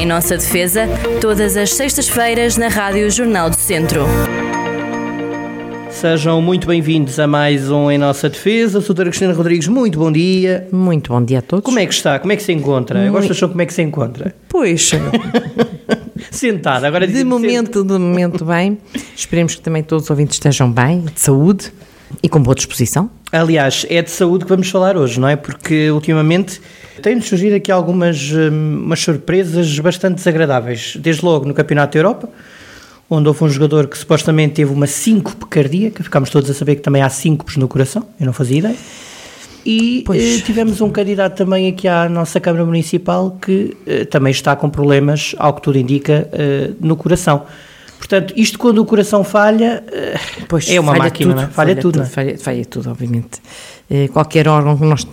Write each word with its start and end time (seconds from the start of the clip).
Em 0.00 0.06
nossa 0.06 0.34
defesa, 0.34 0.88
todas 1.20 1.58
as 1.58 1.74
sextas-feiras 1.74 2.56
na 2.56 2.68
Rádio 2.68 3.10
Jornal 3.10 3.50
do 3.50 3.56
Centro. 3.56 4.06
Sejam 5.90 6.40
muito 6.40 6.66
bem-vindos 6.66 7.18
a 7.18 7.26
mais 7.26 7.70
um 7.70 7.90
Em 7.90 7.98
Nossa 7.98 8.30
Defesa. 8.30 8.80
Doutora 8.80 9.10
Cristina 9.10 9.34
Rodrigues, 9.34 9.68
muito 9.68 9.98
bom 9.98 10.10
dia. 10.10 10.66
Muito 10.72 11.12
bom 11.12 11.22
dia 11.22 11.40
a 11.40 11.42
todos. 11.42 11.66
Como 11.66 11.78
é 11.78 11.84
que 11.84 11.92
está? 11.92 12.18
Como 12.18 12.32
é 12.32 12.36
que 12.36 12.42
se 12.42 12.50
encontra? 12.50 13.04
Eu 13.04 13.12
gosto 13.12 13.30
de 13.30 13.38
saber 13.38 13.50
como 13.50 13.60
é 13.60 13.66
que 13.66 13.74
se 13.74 13.82
encontra. 13.82 14.34
Pois, 14.48 14.90
Sentada, 16.32 16.88
agora 16.88 17.06
de 17.06 17.22
momento, 17.22 17.84
de 17.84 17.98
momento 17.98 18.42
bem. 18.42 18.78
Esperemos 19.14 19.54
que 19.54 19.60
também 19.60 19.82
todos 19.82 20.04
os 20.04 20.10
ouvintes 20.10 20.36
estejam 20.36 20.72
bem, 20.72 21.00
de 21.14 21.20
saúde 21.20 21.70
e 22.22 22.28
com 22.30 22.42
boa 22.42 22.54
disposição. 22.54 23.10
Aliás, 23.30 23.84
é 23.90 24.00
de 24.00 24.10
saúde 24.10 24.44
que 24.44 24.50
vamos 24.50 24.70
falar 24.70 24.96
hoje, 24.96 25.20
não 25.20 25.28
é? 25.28 25.36
Porque 25.36 25.90
ultimamente 25.90 26.58
tem-nos 27.00 27.26
surgido 27.26 27.56
aqui 27.56 27.72
algumas 27.72 28.30
hum, 28.32 28.82
umas 28.84 29.00
surpresas 29.00 29.78
bastante 29.78 30.16
desagradáveis. 30.16 30.96
Desde 30.96 31.24
logo 31.24 31.46
no 31.46 31.54
Campeonato 31.54 31.94
da 31.94 31.98
Europa, 31.98 32.28
onde 33.08 33.26
houve 33.26 33.42
um 33.44 33.48
jogador 33.48 33.88
que 33.88 33.98
supostamente 33.98 34.54
teve 34.54 34.72
uma 34.72 34.86
síncope 34.86 35.46
cardíaca, 35.46 36.02
ficámos 36.04 36.30
todos 36.30 36.48
a 36.48 36.54
saber 36.54 36.76
que 36.76 36.82
também 36.82 37.02
há 37.02 37.08
síncopes 37.08 37.56
no 37.56 37.66
coração, 37.66 38.06
eu 38.20 38.26
não 38.26 38.32
fazia 38.32 38.58
ideia. 38.58 38.76
E 39.66 40.02
Pois. 40.06 40.40
eh, 40.40 40.42
tivemos 40.42 40.80
um 40.80 40.90
candidato 40.90 41.36
também 41.36 41.68
aqui 41.68 41.86
à 41.86 42.08
nossa 42.08 42.40
Câmara 42.40 42.64
Municipal 42.64 43.36
que 43.42 43.76
eh, 43.86 44.04
também 44.04 44.30
está 44.30 44.56
com 44.56 44.70
problemas, 44.70 45.34
ao 45.38 45.52
que 45.54 45.62
tudo 45.62 45.78
indica, 45.78 46.28
eh, 46.32 46.70
no 46.80 46.96
coração. 46.96 47.42
Portanto, 47.98 48.32
isto 48.36 48.58
quando 48.58 48.78
o 48.78 48.86
coração 48.86 49.22
falha, 49.22 49.84
Pois, 50.48 50.70
é 50.70 50.80
uma 50.80 50.92
falha 50.92 51.04
máquina, 51.04 51.30
tudo, 51.34 51.36
não 51.36 51.48
é? 51.48 51.52
falha, 51.52 51.76
tudo. 51.76 51.96
não 51.98 52.04
é? 52.04 52.08
falha, 52.08 52.38
falha 52.38 52.64
tudo, 52.64 52.90
obviamente. 52.90 53.40
Qualquer 54.12 54.48
órgão 54.48 54.78
que, 54.78 54.84
nós, 54.84 55.06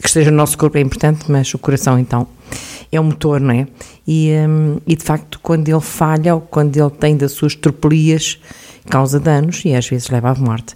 que 0.00 0.06
esteja 0.06 0.30
no 0.30 0.36
nosso 0.36 0.56
corpo 0.56 0.78
é 0.78 0.80
importante, 0.80 1.30
mas 1.30 1.52
o 1.54 1.58
coração, 1.58 1.98
então, 1.98 2.26
é 2.90 2.98
o 2.98 3.04
motor, 3.04 3.40
não 3.40 3.54
é? 3.54 3.66
E, 4.06 4.32
hum, 4.48 4.78
e 4.86 4.96
de 4.96 5.04
facto, 5.04 5.38
quando 5.42 5.68
ele 5.68 5.80
falha 5.80 6.34
ou 6.34 6.40
quando 6.40 6.76
ele 6.76 6.90
tem 6.90 7.16
das 7.16 7.32
suas 7.32 7.54
tropelias, 7.54 8.38
causa 8.88 9.20
danos 9.20 9.64
e 9.64 9.74
às 9.74 9.86
vezes 9.86 10.08
leva 10.08 10.30
à 10.30 10.34
morte. 10.34 10.74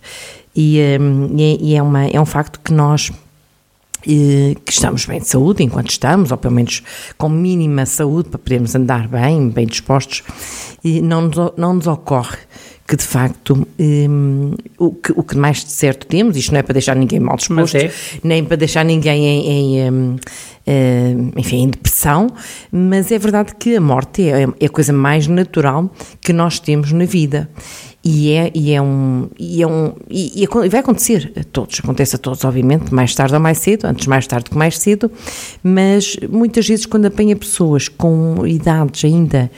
E, 0.54 0.76
e 0.76 0.80
é, 0.80 1.56
e 1.60 1.74
é 1.74 1.82
uma, 1.82 2.06
é 2.06 2.20
um 2.20 2.26
facto 2.26 2.60
que 2.62 2.72
nós 2.72 3.10
eh, 4.06 4.56
que 4.64 4.72
estamos 4.72 5.06
bem 5.06 5.20
de 5.20 5.28
saúde 5.28 5.62
enquanto 5.62 5.90
estamos, 5.90 6.32
ou 6.32 6.36
pelo 6.36 6.54
menos 6.54 6.82
com 7.16 7.28
mínima 7.28 7.86
saúde 7.86 8.28
para 8.28 8.38
podermos 8.38 8.74
andar 8.74 9.06
bem, 9.06 9.48
bem 9.48 9.66
dispostos, 9.66 10.22
e 10.82 11.00
não 11.00 11.22
nos, 11.22 11.36
não 11.56 11.74
nos 11.74 11.86
ocorre 11.86 12.38
que 12.86 12.96
de 12.96 13.04
facto 13.04 13.66
hum, 13.78 14.54
o, 14.78 14.92
que, 14.92 15.12
o 15.12 15.22
que 15.22 15.36
mais 15.36 15.64
de 15.64 15.70
certo 15.70 16.06
temos, 16.06 16.36
isto 16.36 16.52
não 16.52 16.58
é 16.58 16.62
para 16.62 16.72
deixar 16.74 16.96
ninguém 16.96 17.20
mal 17.20 17.36
disposto, 17.36 17.76
é. 17.76 17.90
nem 18.22 18.44
para 18.44 18.56
deixar 18.56 18.84
ninguém 18.84 19.24
em, 19.24 19.78
em, 19.78 19.90
hum, 19.90 20.16
hum, 20.66 21.32
enfim, 21.36 21.62
em 21.62 21.68
depressão, 21.68 22.28
mas 22.70 23.10
é 23.12 23.18
verdade 23.18 23.54
que 23.58 23.76
a 23.76 23.80
morte 23.80 24.28
é, 24.28 24.42
é 24.60 24.66
a 24.66 24.68
coisa 24.68 24.92
mais 24.92 25.26
natural 25.26 25.90
que 26.20 26.32
nós 26.32 26.58
temos 26.58 26.92
na 26.92 27.04
vida. 27.04 27.48
E 28.04 28.32
é, 28.32 28.50
e 28.52 28.72
é 28.72 28.82
um. 28.82 29.28
E, 29.38 29.62
é 29.62 29.66
um 29.66 29.92
e, 30.10 30.42
e 30.42 30.68
vai 30.68 30.80
acontecer 30.80 31.32
a 31.38 31.44
todos, 31.44 31.78
acontece 31.78 32.16
a 32.16 32.18
todos, 32.18 32.44
obviamente, 32.44 32.92
mais 32.92 33.14
tarde 33.14 33.34
ou 33.34 33.40
mais 33.40 33.58
cedo, 33.58 33.84
antes 33.84 34.08
mais 34.08 34.26
tarde 34.26 34.50
que 34.50 34.58
mais 34.58 34.76
cedo, 34.76 35.08
mas 35.62 36.16
muitas 36.28 36.66
vezes 36.66 36.84
quando 36.84 37.06
apanha 37.06 37.36
pessoas 37.36 37.88
com 37.88 38.44
idades 38.44 39.04
ainda 39.04 39.48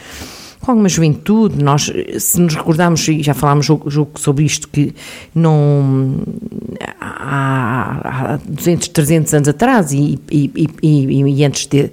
com 0.65 0.73
alguma 0.73 0.89
juventude, 0.89 1.63
nós, 1.63 1.93
se 2.19 2.41
nos 2.41 2.55
recordarmos, 2.55 3.07
e 3.09 3.23
já 3.23 3.35
falámos 3.35 3.67
sobre 4.17 4.45
isto, 4.45 4.67
que 4.69 4.95
não 5.35 6.23
há, 7.01 8.35
há 8.35 8.39
200, 8.49 8.89
300 8.89 9.35
anos 9.35 9.49
atrás 9.49 9.93
e, 9.93 10.19
e, 10.31 10.51
e, 10.83 11.39
e- 11.41 11.45
antes 11.45 11.67
de 11.67 11.91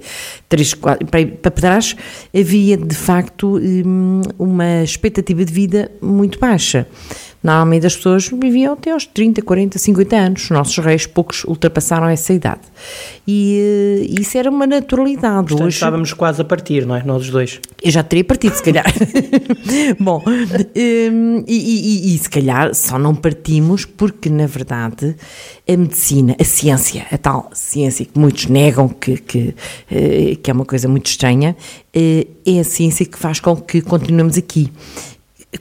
3, 0.48 0.74
4, 0.74 1.06
para, 1.06 1.26
para 1.26 1.50
trás, 1.50 1.96
havia 2.34 2.76
de 2.76 2.94
facto 2.94 3.58
hum, 3.58 4.22
uma 4.38 4.82
expectativa 4.82 5.44
de 5.44 5.52
vida 5.52 5.90
muito 6.00 6.38
baixa. 6.38 6.86
Normalmente 7.42 7.86
as 7.86 7.96
pessoas 7.96 8.28
viviam 8.28 8.74
até 8.74 8.92
aos 8.92 9.04
30, 9.04 9.42
40, 9.42 9.78
50 9.78 10.16
anos. 10.16 10.44
Os 10.44 10.50
nossos 10.50 10.78
reis, 10.78 11.06
poucos 11.06 11.42
ultrapassaram 11.44 12.06
essa 12.08 12.32
idade. 12.32 12.60
E 13.26 13.58
eh, 14.14 14.20
isso 14.20 14.38
era 14.38 14.48
uma 14.48 14.66
naturalidade. 14.66 15.48
Portanto, 15.48 15.66
Hoje, 15.66 15.74
estávamos 15.74 16.12
quase 16.12 16.40
a 16.40 16.44
partir, 16.44 16.86
não 16.86 16.94
é? 16.94 17.02
Nós 17.02 17.22
os 17.22 17.30
dois. 17.30 17.60
eu 17.82 17.90
já 17.90 18.02
teria 18.02 18.22
partido, 18.24 18.54
se 18.54 18.62
calhar. 18.62 18.86
Bom, 19.98 20.22
hum, 20.26 21.44
e, 21.46 21.56
e- 21.56 22.12
e- 22.12 22.14
e 22.14 22.18
se 22.18 22.30
calhar 22.30 22.74
só 22.74 22.98
não 22.98 23.14
partimos 23.14 23.84
porque, 23.84 24.28
na 24.28 24.46
verdade, 24.46 25.16
a 25.68 25.76
medicina, 25.76 26.36
a 26.40 26.44
ciência, 26.44 27.06
a 27.10 27.18
tal 27.18 27.50
ciência 27.52 28.04
que 28.04 28.18
muitos 28.18 28.46
negam 28.46 28.88
que, 28.88 29.16
que, 29.16 29.54
eh, 29.90 30.36
que 30.42 30.50
é 30.50 30.54
uma 30.54 30.64
coisa 30.64 30.88
muito 30.88 31.06
estranha, 31.06 31.56
eh, 31.94 32.26
é 32.46 32.60
a 32.60 32.64
ciência 32.64 33.04
que 33.06 33.18
faz 33.18 33.40
com 33.40 33.56
que 33.56 33.80
continuemos 33.80 34.36
aqui. 34.38 34.70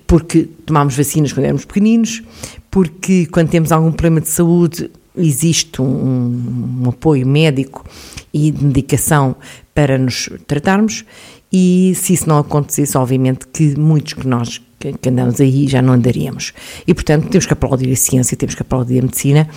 Porque 0.08 0.48
tomámos 0.66 0.96
vacinas 0.96 1.34
quando 1.34 1.46
éramos 1.46 1.66
pequeninos, 1.66 2.24
porque 2.70 3.26
quando 3.26 3.50
temos 3.50 3.72
algum 3.72 3.92
problema 3.92 4.22
de 4.22 4.30
saúde 4.30 4.90
existe 5.18 5.82
um, 5.82 6.84
um 6.84 6.90
apoio 6.90 7.28
médico 7.28 7.86
e 8.34 8.52
de 8.52 8.64
medicação 8.64 9.36
para 9.74 9.98
nos 9.98 10.30
tratarmos 10.48 11.06
e 11.52 11.94
se 11.96 12.14
isso 12.14 12.28
não 12.30 12.38
acontecesse, 12.38 12.98
obviamente 12.98 13.46
que 13.48 13.78
muitos 13.80 14.14
que 14.14 14.28
nós 14.28 14.62
que 14.80 15.10
andamos 15.10 15.40
aí 15.40 15.68
já 15.68 15.80
não 15.80 15.94
andaríamos. 15.94 16.54
E 16.88 16.94
portanto 16.96 17.28
temos 17.30 17.46
que 17.46 17.54
aplaudir 17.54 17.92
a 17.92 17.96
ciência, 17.96 18.36
temos 18.36 18.56
que 18.56 18.64
aplaudir 18.64 18.98
a 18.98 19.04
medicina 19.04 19.48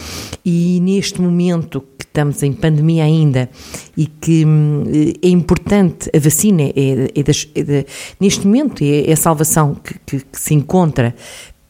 e 0.45 0.79
neste 0.83 1.19
momento 1.23 1.81
que 1.99 2.05
estamos 2.05 2.43
em 2.43 2.53
pandemia 2.53 3.05
ainda 3.05 3.49
e 3.97 4.05
que 4.07 4.45
hum, 4.45 4.83
é 5.23 5.29
importante, 5.29 6.11
a 6.15 6.19
vacina 6.19 6.65
é, 6.65 7.11
é 7.15 7.23
das- 7.23 7.49
é 7.55 7.63
da- 7.63 7.85
neste 8.21 8.47
momento 8.47 8.85
é, 8.85 9.09
é 9.09 9.13
a 9.13 9.17
salvação 9.17 9.75
que, 9.75 9.95
que- 10.05 10.25
que 10.27 10.39
se 10.39 10.53
encontra 10.53 11.15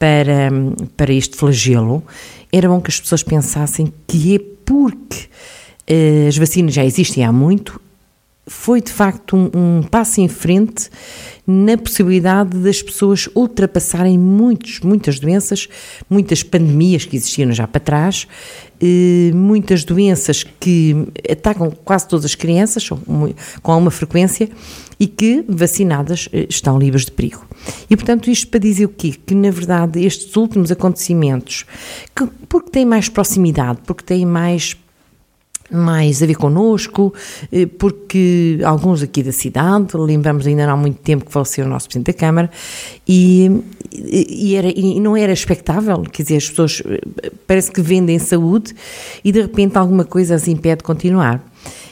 para, 0.01 0.51
hum, 0.53 0.73
para 0.97 1.13
este 1.13 1.37
flagelo, 1.37 2.03
era 2.53 2.69
bom 2.69 2.81
que 2.81 2.91
as 2.91 2.99
pessoas 3.01 3.23
pensassem 3.23 3.93
que 4.07 4.35
é 4.35 4.41
porque 4.67 5.27
eh, 5.87 6.27
as 6.29 6.37
vacinas 6.37 6.75
já 6.75 6.85
existem 6.85 7.25
há 7.25 7.31
muito, 7.33 7.81
foi 8.47 8.81
de 8.81 8.93
facto 8.93 9.37
um, 9.37 9.51
um 9.79 9.83
passo 9.83 10.21
em 10.21 10.29
frente 10.29 10.91
na 11.47 11.77
possibilidade 11.77 12.59
das 12.59 12.83
pessoas 12.83 13.29
ultrapassarem 13.35 14.19
muitos, 14.19 14.81
muitas 14.81 15.19
doenças, 15.19 15.69
muitas 16.09 16.43
pandemias 16.43 17.05
que 17.05 17.17
existiam 17.17 17.53
já 17.53 17.67
para 17.67 17.81
trás, 17.81 18.27
eh, 18.81 19.31
muitas 19.35 19.85
doenças 19.85 20.43
que 20.43 21.07
atacam 21.31 21.71
quase 21.85 22.09
todas 22.09 22.25
as 22.25 22.35
crianças 22.35 22.89
com 22.89 23.73
alguma 23.73 23.91
frequência 23.91 24.49
e 24.99 25.07
que, 25.07 25.45
vacinadas, 25.49 26.29
eh, 26.33 26.47
estão 26.49 26.79
livres 26.79 27.05
de 27.05 27.13
perigo. 27.13 27.47
E, 27.91 27.97
portanto, 27.97 28.31
isto 28.31 28.49
para 28.49 28.61
dizer 28.61 28.87
o 28.87 28.89
quê? 28.89 29.15
Que, 29.27 29.35
na 29.35 29.51
verdade, 29.51 30.05
estes 30.05 30.35
últimos 30.37 30.71
acontecimentos, 30.71 31.65
que, 32.15 32.27
porque 32.49 32.71
têm 32.71 32.85
mais 32.85 33.09
proximidade, 33.09 33.81
porque 33.87 34.03
têm 34.03 34.25
mais 34.25 34.77
mais 35.71 36.23
a 36.23 36.27
ver 36.27 36.35
connosco, 36.35 37.13
eh, 37.51 37.67
porque 37.67 38.59
alguns 38.65 39.03
aqui 39.03 39.23
da 39.23 39.33
cidade, 39.33 39.97
lembramos 39.97 40.47
ainda 40.47 40.67
não 40.67 40.75
há 40.75 40.77
muito 40.77 40.99
tempo 41.01 41.25
que 41.25 41.33
faleceu 41.33 41.65
o 41.65 41.69
nosso 41.69 41.89
Presidente 41.89 42.13
da 42.13 42.19
Câmara, 42.19 42.51
e, 43.09 43.51
e, 43.93 44.55
era, 44.57 44.69
e 44.69 45.01
não 45.01 45.17
era 45.17 45.33
expectável, 45.33 46.03
quer 46.03 46.23
dizer, 46.23 46.37
as 46.37 46.49
pessoas 46.49 46.83
eh, 46.85 47.31
parece 47.47 47.73
que 47.73 47.81
vendem 47.81 48.19
saúde 48.19 48.75
e 49.25 49.33
de 49.33 49.41
repente 49.41 49.77
alguma 49.79 50.05
coisa 50.05 50.35
as 50.35 50.49
impede 50.49 50.79
de 50.79 50.85
continuar. 50.85 51.45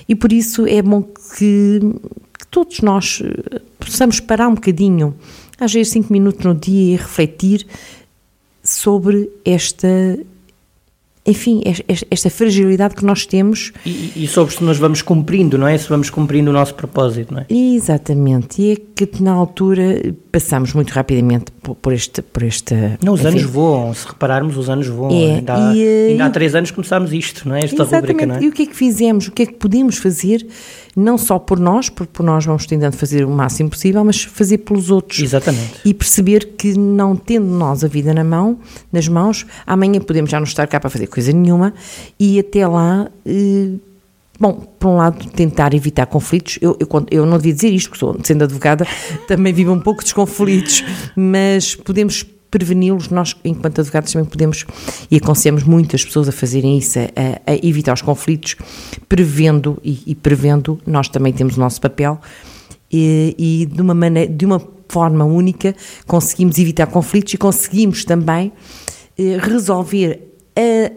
E 0.09 0.15
por 0.15 0.33
isso 0.33 0.67
é 0.67 0.83
bom 0.83 1.03
que, 1.03 1.81
que 2.39 2.47
todos 2.51 2.81
nós 2.81 3.23
eh, 3.25 3.61
possamos 3.79 4.21
parar 4.21 4.49
um 4.49 4.55
bocadinho, 4.55 5.15
às 5.59 5.73
vezes 5.73 5.93
cinco 5.93 6.13
minutos 6.13 6.45
no 6.45 6.55
dia, 6.55 6.95
e 6.95 6.97
refletir 6.97 7.67
sobre 8.63 9.29
esta 9.45 9.89
enfim, 11.27 11.61
es- 11.65 11.83
es- 11.89 12.05
esta 12.11 12.29
fragilidade 12.31 12.95
que 12.97 13.05
nós 13.05 13.25
temos. 13.27 13.73
E, 13.87 14.13
e 14.17 14.27
sobre 14.27 14.55
se 14.55 14.63
nós 14.65 14.79
vamos 14.79 15.03
cumprindo, 15.03 15.57
não 15.57 15.67
é? 15.69 15.77
Se 15.79 15.89
vamos 15.89 16.11
cumprindo 16.11 16.51
o 16.51 16.53
nosso 16.53 16.75
propósito, 16.75 17.33
não 17.35 17.41
é? 17.41 17.47
Exatamente, 17.49 18.61
e 18.63 18.73
é 18.73 18.77
que 19.07 19.23
na 19.23 19.33
altura 19.33 20.15
passamos 20.33 20.73
muito 20.73 20.91
rapidamente 20.91 21.53
por, 21.53 21.93
este. 21.93 22.23
Por 22.23 22.43
esta, 22.43 22.99
Não, 23.05 23.13
os 23.13 23.21
enfim, 23.21 23.29
anos 23.29 23.43
voam, 23.43 23.93
se 23.93 24.09
repararmos, 24.09 24.57
os 24.57 24.71
anos 24.71 24.89
voam. 24.89 25.13
É, 25.13 25.35
ainda, 25.37 25.55
há, 25.55 25.75
e, 25.75 25.83
eh, 25.83 26.07
ainda 26.09 26.25
há 26.25 26.31
três 26.31 26.55
anos 26.55 26.71
começámos 26.71 27.13
isto, 27.13 27.47
não 27.47 27.55
é? 27.55 27.59
Esta 27.59 27.83
Exatamente, 27.83 28.13
rubrica, 28.13 28.27
não 28.27 28.37
é? 28.37 28.43
e 28.43 28.49
o 28.49 28.53
que 28.53 28.63
é 28.63 28.67
que 28.67 28.75
fizemos? 28.75 29.29
O 29.29 29.33
que 29.33 29.43
é 29.43 29.47
que 29.47 29.53
podemos 29.53 29.99
fazer, 29.99 30.47
não 30.97 31.19
só 31.19 31.39
por 31.39 31.61
nós, 31.61 31.91
porque 31.91 32.13
por 32.15 32.25
nós 32.25 32.47
vamos 32.47 32.65
tentando 32.65 32.97
fazer 32.97 33.27
o 33.27 33.31
máximo 33.31 33.69
possível, 33.69 34.03
mas 34.03 34.23
fazer 34.23 34.59
pelos 34.59 34.91
outros. 34.91 35.21
Exatamente. 35.21 35.75
E 35.85 35.93
perceber 35.93 36.55
que 36.57 36.79
não 36.79 37.15
tendo 37.15 37.47
nós 37.47 37.85
a 37.85 37.89
vida 37.89 38.15
na 38.15 38.25
mão, 38.25 38.59
nas 38.91 39.07
mãos, 39.07 39.47
amanhã 39.67 40.01
podemos 40.01 40.31
já 40.31 40.41
não 40.41 40.45
estar 40.45 40.67
cá 40.67 40.81
para 40.81 40.89
fazer 40.89 41.09
coisa 41.09 41.31
nenhuma 41.31 41.75
e 42.19 42.41
até 42.41 42.67
lá, 42.67 43.11
eh, 43.27 43.75
bom, 44.39 44.53
por 44.53 44.89
um 44.89 44.97
lado 44.97 45.29
tentar 45.31 45.75
evitar 45.75 46.07
conflitos, 46.07 46.59
eu, 46.61 46.77
eu, 46.81 46.89
eu 47.11 47.27
não 47.27 47.37
devia 47.37 47.55
dizer 47.55 47.71
isto, 47.71 47.91
porque 47.91 48.01
sou, 48.01 48.19
sendo 48.23 48.45
advogada 48.45 48.87
também 49.29 49.53
vivo 49.53 49.73
um 49.73 49.81
pouco 49.81 50.03
dos 50.03 50.13
conflitos, 50.13 50.85
mas 51.17 51.75
podemos 51.75 52.27
preveni-los, 52.51 53.09
nós 53.09 53.35
enquanto 53.45 53.81
advogados 53.81 54.13
também 54.13 54.29
podemos 54.29 54.67
e 55.11 55.17
aconselhamos 55.17 55.65
muitas 55.65 56.05
pessoas 56.05 56.29
a 56.29 56.33
fazerem 56.33 56.77
isso, 56.77 56.99
a, 56.99 57.51
a 57.51 57.55
evitar 57.67 57.95
os 57.95 58.03
conflitos, 58.03 58.57
prevendo 59.09 59.79
e, 59.83 60.03
e 60.07 60.15
prevendo, 60.15 60.79
nós 60.87 61.09
também 61.09 61.33
temos 61.33 61.57
o 61.57 61.61
nosso 61.61 61.81
papel 61.81 62.21
e, 62.93 63.35
e 63.39 63.67
de, 63.67 63.81
uma 63.81 63.95
maneira, 63.95 64.31
de 64.31 64.45
uma 64.45 64.61
forma 64.87 65.25
única 65.25 65.75
conseguimos 66.07 66.59
evitar 66.59 66.87
conflitos 66.87 67.33
e 67.33 67.39
conseguimos 67.39 68.05
também 68.05 68.53
eh, 69.19 69.39
resolver 69.41 70.32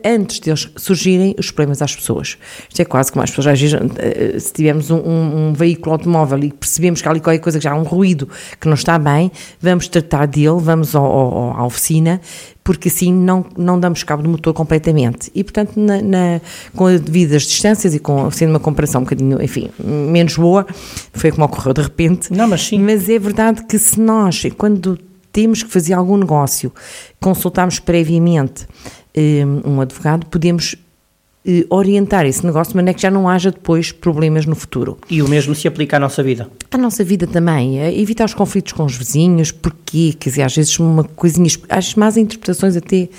antes 0.04 0.40
de 0.40 0.50
eles 0.50 0.70
surgirem 0.76 1.34
os 1.40 1.50
problemas 1.50 1.82
às 1.82 1.96
pessoas. 1.96 2.38
Isto 2.68 2.82
é 2.82 2.86
quase 2.86 3.12
como 3.12 3.24
as 3.24 3.32
pessoas 3.32 3.60
vezes, 3.60 3.80
eh, 3.98 4.38
se 4.38 4.52
tivermos 4.52 4.92
um, 4.92 4.98
um, 4.98 5.48
um, 5.50 5.54
veículo 5.54 5.94
automóvel 5.94 6.44
e 6.44 6.52
percebemos 6.52 7.02
que 7.02 7.08
há 7.08 7.12
ali 7.12 7.22
qualquer 7.22 7.40
coisa 7.40 7.58
que 7.58 7.64
já 7.64 7.72
há 7.72 7.76
um 7.76 7.84
ruído 7.84 8.28
que 8.60 8.68
não 8.68 8.74
está 8.74 9.00
bem, 9.00 9.32
vamos 9.62 9.88
tratar 9.88 10.26
dele, 10.26 10.60
vamos 10.60 10.94
ao, 10.94 11.06
ao, 11.06 11.58
à 11.58 11.66
oficina, 11.66 12.20
porque 12.64 12.90
assim 12.90 13.14
não, 13.14 13.46
não 13.58 13.80
damos 13.80 14.04
cabo 14.04 14.24
do 14.24 14.30
motor 14.30 14.54
completamente. 14.54 15.32
E, 15.34 15.44
portanto, 15.44 15.80
na, 15.80 16.02
na, 16.02 16.42
com 16.76 16.88
as 16.88 17.00
devidas 17.00 17.44
distâncias 17.44 17.94
e 17.94 18.00
com, 18.00 18.30
sendo 18.32 18.50
uma 18.50 18.60
comparação 18.60 19.02
um 19.02 19.04
bocadinho, 19.06 19.42
enfim, 19.42 19.70
menos 19.80 20.36
boa, 20.36 20.66
foi 21.14 21.32
como 21.32 21.46
ocorreu 21.46 21.74
de 21.74 21.82
repente. 21.82 22.34
Não, 22.34 22.48
mas 22.48 22.66
sim. 22.66 22.80
Mas 22.80 23.08
é 23.08 23.18
verdade 23.18 23.64
que 23.66 23.80
se 23.80 24.00
nós, 24.02 24.44
quando 24.58 25.00
temos 25.32 25.64
que 25.64 25.70
fazer 25.70 25.94
algum 25.94 26.18
negócio, 26.18 26.74
consultarmos 27.20 27.80
previamente 27.80 28.66
um 29.66 29.82
advogado, 29.82 30.26
podemos 30.28 30.76
eh, 31.48 31.66
orientar 31.70 32.26
esse 32.26 32.44
negócio 32.44 32.72
de 32.72 32.78
maneira 32.78 32.96
que 32.96 33.02
já 33.02 33.12
não 33.12 33.30
haja 33.30 33.52
depois 33.52 33.92
problemas 33.92 34.48
no 34.48 34.56
futuro. 34.56 34.98
E 35.10 35.22
o 35.22 35.30
mesmo 35.30 35.54
se 35.54 35.68
aplica 35.68 35.98
à 35.98 36.00
nossa 36.00 36.24
vida? 36.24 36.50
À 36.72 36.78
nossa 36.78 37.04
vida 37.04 37.28
também, 37.28 37.78
evitar 38.00 38.26
os 38.26 38.34
conflitos 38.34 38.74
com 38.74 38.84
os 38.84 38.98
vizinhos, 38.98 39.52
porque, 39.52 40.14
quer 40.14 40.30
dizer, 40.30 40.42
às 40.42 40.56
vezes 40.56 40.80
uma 40.80 41.04
coisinha, 41.04 41.50
as 41.70 41.94
más 41.94 42.18
interpretações 42.18 42.76
até 42.76 43.10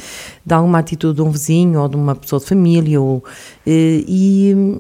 de 0.45 0.55
alguma 0.55 0.81
atitude 0.81 1.15
de 1.15 1.23
um 1.23 1.31
vizinho 1.31 1.81
ou 1.81 1.89
de 1.89 1.97
uma 1.97 2.17
pessoa 2.17 2.41
de 2.41 2.47
família, 2.47 3.01
ou, 3.01 3.25
eh, 3.65 4.03
e 4.09 4.79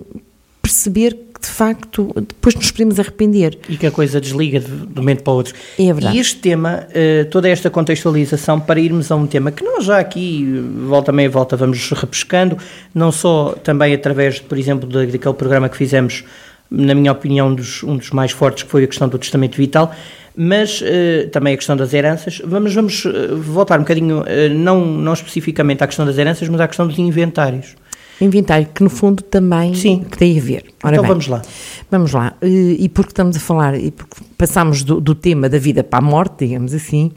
perceber 0.60 1.25
que 1.36 1.46
de 1.46 1.52
facto 1.52 2.12
depois 2.16 2.54
nos 2.54 2.70
podemos 2.70 2.98
arrepender. 2.98 3.58
E 3.68 3.76
que 3.76 3.86
a 3.86 3.90
coisa 3.90 4.20
desliga 4.20 4.58
de, 4.58 4.66
de 4.66 4.98
um 4.98 5.02
momento 5.02 5.22
para 5.22 5.32
o 5.32 5.36
outro. 5.36 5.54
É 5.78 5.92
verdade. 5.92 6.16
E 6.16 6.20
este 6.20 6.36
tema, 6.36 6.86
eh, 6.94 7.24
toda 7.24 7.48
esta 7.48 7.68
contextualização, 7.68 8.58
para 8.58 8.80
irmos 8.80 9.10
a 9.10 9.16
um 9.16 9.26
tema 9.26 9.52
que 9.52 9.62
nós 9.62 9.84
já 9.84 9.98
aqui, 9.98 10.44
volta 10.88 11.12
meia 11.12 11.28
volta, 11.28 11.56
vamos 11.56 11.90
repescando, 11.90 12.56
não 12.94 13.12
só 13.12 13.54
também 13.62 13.92
através, 13.92 14.40
por 14.40 14.56
exemplo, 14.56 14.88
daquele 14.88 15.34
programa 15.34 15.68
que 15.68 15.76
fizemos, 15.76 16.24
na 16.70 16.94
minha 16.94 17.12
opinião, 17.12 17.48
um 17.48 17.54
dos, 17.54 17.82
um 17.82 17.96
dos 17.96 18.10
mais 18.10 18.32
fortes, 18.32 18.62
que 18.62 18.70
foi 18.70 18.84
a 18.84 18.86
questão 18.86 19.08
do 19.08 19.18
testamento 19.18 19.56
vital, 19.56 19.94
mas 20.34 20.80
uh, 20.80 21.28
também 21.30 21.54
a 21.54 21.56
questão 21.56 21.76
das 21.76 21.94
heranças. 21.94 22.42
Vamos, 22.44 22.74
vamos 22.74 23.04
uh, 23.04 23.36
voltar 23.36 23.78
um 23.78 23.82
bocadinho, 23.82 24.20
uh, 24.20 24.54
não, 24.54 24.84
não 24.84 25.12
especificamente 25.12 25.82
à 25.82 25.86
questão 25.86 26.04
das 26.04 26.18
heranças, 26.18 26.48
mas 26.48 26.60
à 26.60 26.68
questão 26.68 26.86
dos 26.86 26.98
inventários 26.98 27.74
inventário, 28.20 28.68
que 28.74 28.82
no 28.82 28.90
fundo 28.90 29.22
também 29.22 29.74
Sim. 29.74 30.04
tem 30.18 30.38
a 30.38 30.42
ver. 30.42 30.64
Ora 30.82 30.96
então 30.96 31.02
bem, 31.02 31.08
vamos 31.08 31.26
lá. 31.26 31.42
Vamos 31.90 32.12
lá. 32.12 32.34
E 32.42 32.88
porque 32.88 33.10
estamos 33.10 33.36
a 33.36 33.40
falar, 33.40 33.78
e 33.78 33.90
porque 33.90 34.16
passamos 34.36 34.82
do, 34.82 35.00
do 35.00 35.14
tema 35.14 35.48
da 35.48 35.58
vida 35.58 35.84
para 35.84 35.98
a 35.98 36.02
morte, 36.02 36.46
digamos 36.46 36.72
assim, 36.74 37.12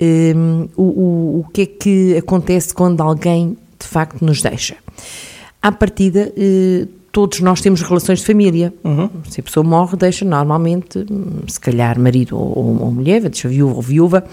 um, 0.00 0.68
o, 0.76 0.82
o, 0.82 1.40
o 1.40 1.44
que 1.52 1.62
é 1.62 1.66
que 1.66 2.16
acontece 2.16 2.74
quando 2.74 3.00
alguém 3.00 3.56
de 3.78 3.86
facto 3.86 4.24
nos 4.24 4.42
deixa? 4.42 4.76
À 5.62 5.70
partida, 5.70 6.32
uh, 6.36 6.88
todos 7.12 7.40
nós 7.40 7.60
temos 7.60 7.82
relações 7.82 8.20
de 8.20 8.26
família. 8.26 8.72
Uhum. 8.82 9.08
Se 9.28 9.40
a 9.40 9.42
pessoa 9.42 9.64
morre, 9.64 9.96
deixa 9.96 10.24
normalmente, 10.24 11.04
se 11.46 11.60
calhar, 11.60 11.98
marido 11.98 12.36
ou, 12.36 12.80
ou 12.82 12.90
mulher, 12.90 13.20
deixa 13.22 13.48
viúva 13.48 13.76
ou 13.76 13.82
viúva, 13.82 14.24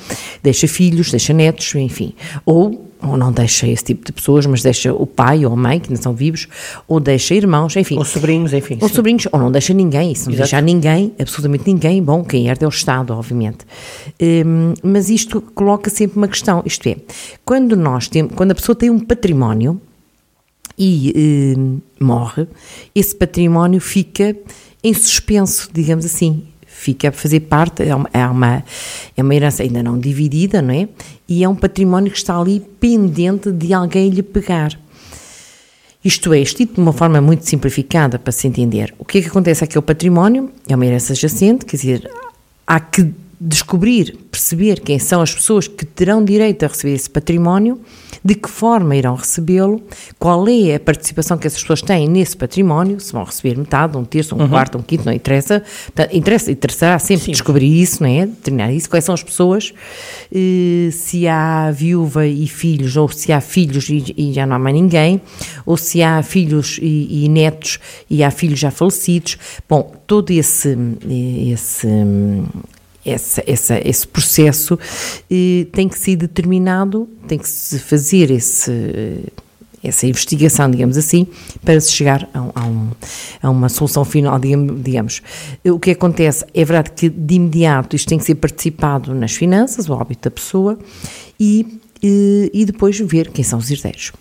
deixa 0.41 0.67
filhos, 0.67 1.11
deixa 1.11 1.33
netos, 1.33 1.73
enfim. 1.75 2.13
Ou 2.45 2.86
ou 3.01 3.17
não 3.17 3.31
deixa 3.31 3.67
esse 3.67 3.83
tipo 3.83 4.05
de 4.05 4.11
pessoas, 4.11 4.45
mas 4.45 4.61
deixa 4.61 4.93
o 4.93 5.05
pai 5.05 5.45
ou 5.45 5.53
a 5.53 5.55
mãe, 5.55 5.79
que 5.79 5.89
não 5.89 6.01
são 6.01 6.13
vivos, 6.13 6.47
ou 6.87 6.99
deixa 6.99 7.35
irmãos, 7.35 7.75
enfim. 7.75 7.97
Ou 7.97 8.05
sobrinhos, 8.05 8.53
enfim. 8.53 8.77
Ou 8.81 8.87
sim. 8.87 8.95
sobrinhos, 8.95 9.27
ou 9.31 9.39
não 9.39 9.51
deixa 9.51 9.73
ninguém, 9.73 10.11
isso 10.11 10.25
não 10.25 10.33
Exato. 10.33 10.49
deixa 10.49 10.61
ninguém, 10.61 11.13
absolutamente 11.19 11.63
ninguém, 11.67 12.01
bom, 12.01 12.23
quem 12.23 12.47
herda 12.47 12.65
é 12.65 12.67
o 12.67 12.69
Estado, 12.69 13.13
obviamente. 13.13 13.59
Um, 14.21 14.73
mas 14.83 15.09
isto 15.09 15.41
coloca 15.41 15.89
sempre 15.89 16.17
uma 16.17 16.27
questão, 16.27 16.63
isto 16.65 16.87
é, 16.87 16.97
quando 17.45 17.75
nós 17.75 18.07
temos, 18.07 18.33
quando 18.35 18.51
a 18.51 18.55
pessoa 18.55 18.75
tem 18.75 18.89
um 18.89 18.99
património 18.99 19.79
e 20.77 21.53
um, 21.57 21.79
morre, 21.99 22.47
esse 22.93 23.15
património 23.15 23.81
fica 23.81 24.35
em 24.83 24.93
suspenso, 24.93 25.69
digamos 25.73 26.05
assim, 26.05 26.43
fica 26.77 27.09
a 27.09 27.11
fazer 27.11 27.41
parte, 27.41 27.83
é 27.83 27.95
uma, 27.95 28.09
é 28.13 28.25
uma, 28.25 28.63
é 29.17 29.23
uma 29.23 29.35
herança 29.35 29.63
ainda 29.63 29.81
não 29.81 29.99
dividida, 29.99 30.61
não 30.61 30.73
é? 30.73 30.87
E 31.27 31.43
é 31.43 31.49
um 31.49 31.55
património 31.55 32.11
que 32.11 32.17
está 32.17 32.39
ali 32.39 32.61
pendente 32.79 33.51
de 33.51 33.73
alguém 33.73 34.09
lhe 34.09 34.21
pegar. 34.21 34.79
Isto 36.05 36.33
é, 36.33 36.39
isto 36.39 36.63
de 36.63 36.79
uma 36.79 36.93
forma 36.93 37.19
muito 37.19 37.45
simplificada 37.45 38.19
para 38.19 38.31
se 38.31 38.47
entender. 38.47 38.93
O 38.99 39.03
que 39.03 39.17
é 39.17 39.21
que 39.21 39.27
acontece 39.27 39.63
aqui? 39.63 39.77
O 39.77 39.81
património 39.81 40.51
é 40.69 40.75
uma 40.75 40.85
herança 40.85 41.13
adjacente, 41.13 41.65
quer 41.65 41.75
dizer, 41.75 42.09
há 42.65 42.79
que 42.79 43.11
descobrir, 43.39 44.17
perceber 44.31 44.79
quem 44.79 44.97
são 44.97 45.21
as 45.21 45.33
pessoas 45.33 45.67
que 45.67 45.85
terão 45.85 46.23
direito 46.23 46.63
a 46.63 46.67
receber 46.67 46.93
esse 46.93 47.09
património 47.09 47.79
de 48.23 48.35
que 48.35 48.49
forma 48.49 48.95
irão 48.95 49.15
recebê-lo, 49.15 49.81
qual 50.19 50.47
é 50.49 50.75
a 50.75 50.79
participação 50.79 51.37
que 51.37 51.47
essas 51.47 51.61
pessoas 51.61 51.81
têm 51.81 52.09
nesse 52.09 52.35
património, 52.35 52.99
se 52.99 53.13
vão 53.13 53.23
receber 53.23 53.57
metade, 53.57 53.95
um 53.95 54.03
terço, 54.03 54.35
um 54.35 54.41
uhum. 54.41 54.49
quarto, 54.49 54.77
um 54.77 54.81
quinto, 54.81 55.05
não 55.05 55.13
interessa, 55.13 55.63
interessa, 56.11 56.51
interessará 56.51 56.99
sempre 56.99 57.25
Sim. 57.25 57.31
descobrir 57.31 57.81
isso, 57.81 58.03
não 58.03 58.09
é? 58.09 58.25
Determinar 58.25 58.73
isso, 58.73 58.89
quais 58.89 59.05
são 59.05 59.13
as 59.13 59.23
pessoas, 59.23 59.73
eh, 60.33 60.89
se 60.91 61.27
há 61.27 61.71
viúva 61.71 62.27
e 62.27 62.47
filhos, 62.47 62.97
ou 62.97 63.07
se 63.07 63.31
há 63.31 63.39
filhos 63.39 63.87
e, 63.89 64.13
e, 64.17 64.33
já 64.33 64.45
não 64.45 64.55
há 64.55 64.59
mais 64.59 64.75
ninguém, 64.75 65.21
ou 65.65 65.77
se 65.77 66.01
há 66.01 66.21
filhos 66.23 66.79
e, 66.81 67.25
e 67.25 67.29
netos 67.29 67.79
e 68.09 68.23
há 68.23 68.31
filhos 68.31 68.59
já 68.59 68.71
falecidos, 68.71 69.37
bom, 69.69 69.93
todo 70.05 70.31
esse, 70.31 70.77
esse 71.53 71.87
essa, 73.09 73.43
essa, 73.47 73.79
esse 73.87 74.07
processo 74.07 74.77
tem 75.71 75.87
que 75.87 75.97
ser 75.97 76.15
determinado, 76.15 77.07
tem 77.27 77.37
que 77.37 77.47
se 77.47 77.79
fazer 77.79 78.31
esse, 78.31 78.71
essa 79.83 80.05
investigação, 80.07 80.69
digamos 80.69 80.97
assim, 80.97 81.27
para 81.63 81.79
se 81.79 81.91
chegar 81.91 82.29
a, 82.33 82.39
a, 82.39 82.65
um, 82.65 82.89
a 83.41 83.49
uma 83.49 83.69
solução 83.69 84.03
final, 84.03 84.39
digamos. 84.39 85.21
O 85.65 85.79
que 85.79 85.91
acontece, 85.91 86.45
é 86.53 86.65
verdade 86.65 86.91
que 86.91 87.09
de 87.09 87.35
imediato 87.35 87.95
isto 87.95 88.07
tem 88.07 88.17
que 88.17 88.25
ser 88.25 88.35
participado 88.35 89.13
nas 89.13 89.33
finanças, 89.33 89.89
o 89.89 89.93
óbito 89.93 90.29
da 90.29 90.31
pessoa, 90.31 90.77
e, 91.39 91.79
e 92.01 92.65
depois 92.65 92.99
ver 92.99 93.31
quem 93.31 93.43
são 93.43 93.59
os 93.59 93.71
herdeiros. 93.71 94.11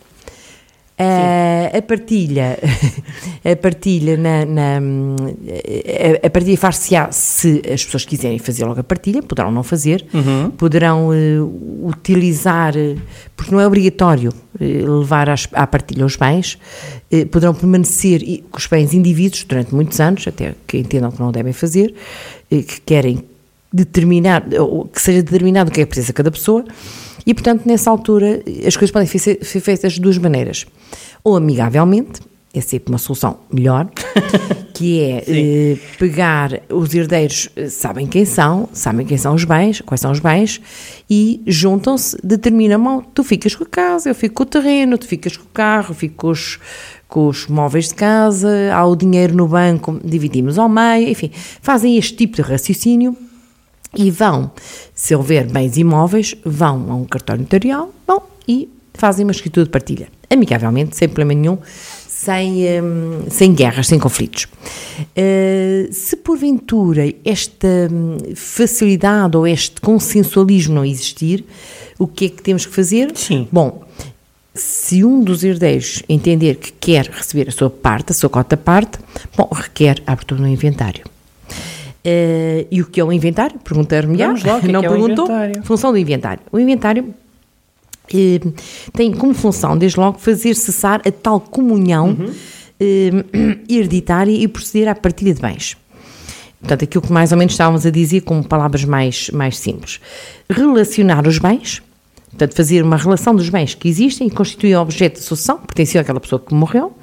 Uh, 0.98 1.76
a 1.76 1.82
partilha, 1.82 2.58
a 3.44 3.54
partilha 3.54 4.16
na, 4.16 4.46
na 4.46 4.78
a, 6.22 6.30
partilha 6.30 6.56
far-se-á 6.56 7.12
se 7.12 7.60
as 7.70 7.84
pessoas 7.84 8.06
quiserem 8.06 8.38
fazer 8.38 8.64
logo 8.64 8.80
a 8.80 8.82
partilha, 8.82 9.22
poderão 9.22 9.52
não 9.52 9.62
fazer, 9.62 10.06
uhum. 10.14 10.50
poderão 10.52 11.10
uh, 11.10 11.86
utilizar, 11.86 12.72
porque 13.36 13.52
não 13.52 13.60
é 13.60 13.66
obrigatório 13.66 14.32
uh, 14.58 14.98
levar 15.00 15.28
às, 15.28 15.46
à 15.52 15.66
partilha 15.66 16.06
os 16.06 16.16
bens, 16.16 16.58
poderão 17.30 17.52
permanecer 17.52 18.22
com 18.50 18.56
os 18.56 18.66
bens 18.66 18.94
indivíduos 18.94 19.44
durante 19.44 19.74
muitos 19.74 20.00
anos, 20.00 20.26
até 20.26 20.54
que 20.66 20.78
entendam 20.78 21.10
que 21.10 21.20
não 21.20 21.30
devem 21.30 21.52
fazer, 21.52 21.94
que 22.48 22.80
querem 22.80 23.22
determinar, 23.70 24.42
que 24.92 25.00
seja 25.00 25.22
determinado 25.22 25.70
o 25.70 25.72
que 25.72 25.82
é 25.82 25.86
preciso 25.86 26.10
a 26.10 26.14
cada 26.14 26.30
pessoa, 26.30 26.64
e, 27.26 27.34
portanto, 27.34 27.66
nessa 27.66 27.90
altura, 27.90 28.42
as 28.64 28.76
coisas 28.76 28.92
podem 28.92 29.06
ser, 29.06 29.44
feitas 29.44 29.94
de 29.94 30.00
duas 30.00 30.16
maneiras. 30.16 30.64
Ou 31.24 31.36
amigavelmente, 31.36 32.20
é 32.54 32.60
sempre 32.60 32.90
uma 32.90 32.98
solução 32.98 33.40
melhor, 33.52 33.90
que 34.72 35.00
é 35.00 35.24
eh, 35.26 35.76
pegar 35.98 36.62
os 36.70 36.94
herdeiros, 36.94 37.50
eh, 37.54 37.68
sabem 37.68 38.06
quem 38.06 38.24
são, 38.24 38.68
sabem 38.72 39.04
quem 39.04 39.18
são 39.18 39.34
os 39.34 39.44
bens, 39.44 39.82
quais 39.82 40.00
são 40.00 40.10
os 40.10 40.20
bens, 40.20 40.60
e 41.10 41.42
juntam-se, 41.46 42.16
determinam, 42.24 43.04
tu 43.12 43.22
ficas 43.22 43.54
com 43.54 43.64
a 43.64 43.66
casa, 43.66 44.08
eu 44.08 44.14
fico 44.14 44.36
com 44.36 44.42
o 44.44 44.46
terreno, 44.46 44.96
tu 44.96 45.06
ficas 45.06 45.36
com 45.36 45.44
o 45.44 45.48
carro, 45.52 45.90
eu 45.90 45.94
fico 45.94 46.14
com 46.14 46.28
os, 46.28 46.58
com 47.08 47.28
os 47.28 47.46
móveis 47.46 47.88
de 47.88 47.94
casa, 47.94 48.72
há 48.72 48.86
o 48.86 48.96
dinheiro 48.96 49.34
no 49.34 49.46
banco, 49.46 50.00
dividimos 50.02 50.58
ao 50.58 50.68
meio, 50.68 51.10
enfim, 51.10 51.30
fazem 51.60 51.98
este 51.98 52.14
tipo 52.16 52.36
de 52.36 52.42
raciocínio 52.42 53.14
e 53.96 54.10
vão, 54.10 54.50
se 54.94 55.14
houver 55.14 55.46
bens 55.46 55.76
imóveis, 55.76 56.34
vão 56.44 56.90
a 56.90 56.94
um 56.94 57.04
cartório 57.04 57.42
notarial 57.42 57.92
vão, 58.06 58.22
e 58.46 58.68
fazem 58.94 59.24
uma 59.24 59.32
escritura 59.32 59.64
de 59.64 59.70
partilha, 59.70 60.08
amigavelmente, 60.30 60.96
sem 60.96 61.08
problema 61.08 61.38
nenhum, 61.38 61.58
sem, 62.06 62.80
um, 62.82 63.30
sem 63.30 63.54
guerras, 63.54 63.86
sem 63.86 63.98
conflitos. 63.98 64.44
Uh, 64.44 65.92
se 65.92 66.16
porventura 66.16 67.12
esta 67.24 67.68
hum, 67.90 68.16
facilidade 68.34 69.36
ou 69.36 69.46
este 69.46 69.80
consensualismo 69.80 70.74
não 70.74 70.84
existir, 70.84 71.44
o 71.98 72.06
que 72.06 72.26
é 72.26 72.28
que 72.28 72.42
temos 72.42 72.66
que 72.66 72.74
fazer? 72.74 73.12
Sim. 73.14 73.46
Bom, 73.52 73.84
se 74.54 75.04
um 75.04 75.22
dos 75.22 75.44
herdeiros 75.44 76.02
entender 76.08 76.56
que 76.56 76.72
quer 76.72 77.06
receber 77.06 77.48
a 77.48 77.52
sua 77.52 77.68
parte, 77.68 78.12
a 78.12 78.14
sua 78.14 78.30
cota 78.30 78.56
parte, 78.56 78.98
bom, 79.36 79.48
requer 79.52 80.02
a 80.06 80.12
abertura 80.12 80.40
no 80.40 80.48
inventário. 80.48 81.04
Uh, 82.06 82.68
e 82.70 82.80
o 82.80 82.86
que 82.86 83.00
é 83.00 83.04
o 83.04 83.12
inventário? 83.12 83.58
Perguntar-me 83.58 84.16
já, 84.16 84.32
que 84.60 84.68
não 84.70 84.80
que 84.80 84.86
é 84.86 84.88
perguntou. 84.88 85.28
Função 85.64 85.90
do 85.90 85.98
inventário. 85.98 86.40
O 86.52 86.58
inventário 86.60 87.02
uh, 88.14 88.52
tem 88.92 89.12
como 89.12 89.34
função, 89.34 89.76
desde 89.76 89.98
logo, 89.98 90.16
fazer 90.16 90.54
cessar 90.54 91.02
a 91.04 91.10
tal 91.10 91.40
comunhão 91.40 92.10
uhum. 92.10 92.26
uh, 92.26 93.58
hereditária 93.68 94.30
e 94.30 94.46
proceder 94.46 94.86
à 94.86 94.94
partilha 94.94 95.34
de 95.34 95.40
bens. 95.40 95.76
Portanto, 96.60 96.84
aquilo 96.84 97.02
que 97.02 97.12
mais 97.12 97.32
ou 97.32 97.38
menos 97.38 97.54
estávamos 97.54 97.84
a 97.84 97.90
dizer 97.90 98.20
com 98.20 98.40
palavras 98.40 98.84
mais, 98.84 99.28
mais 99.30 99.58
simples. 99.58 100.00
Relacionar 100.48 101.26
os 101.26 101.38
bens, 101.40 101.82
portanto, 102.30 102.54
fazer 102.54 102.82
uma 102.82 102.96
relação 102.96 103.34
dos 103.34 103.48
bens 103.48 103.74
que 103.74 103.88
existem 103.88 104.28
e 104.28 104.30
constituir 104.30 104.76
objeto 104.76 105.18
de 105.18 105.24
sucessão, 105.24 105.58
pertenciam 105.58 106.00
àquela 106.00 106.20
pessoa 106.20 106.38
que 106.38 106.54
morreu, 106.54 106.95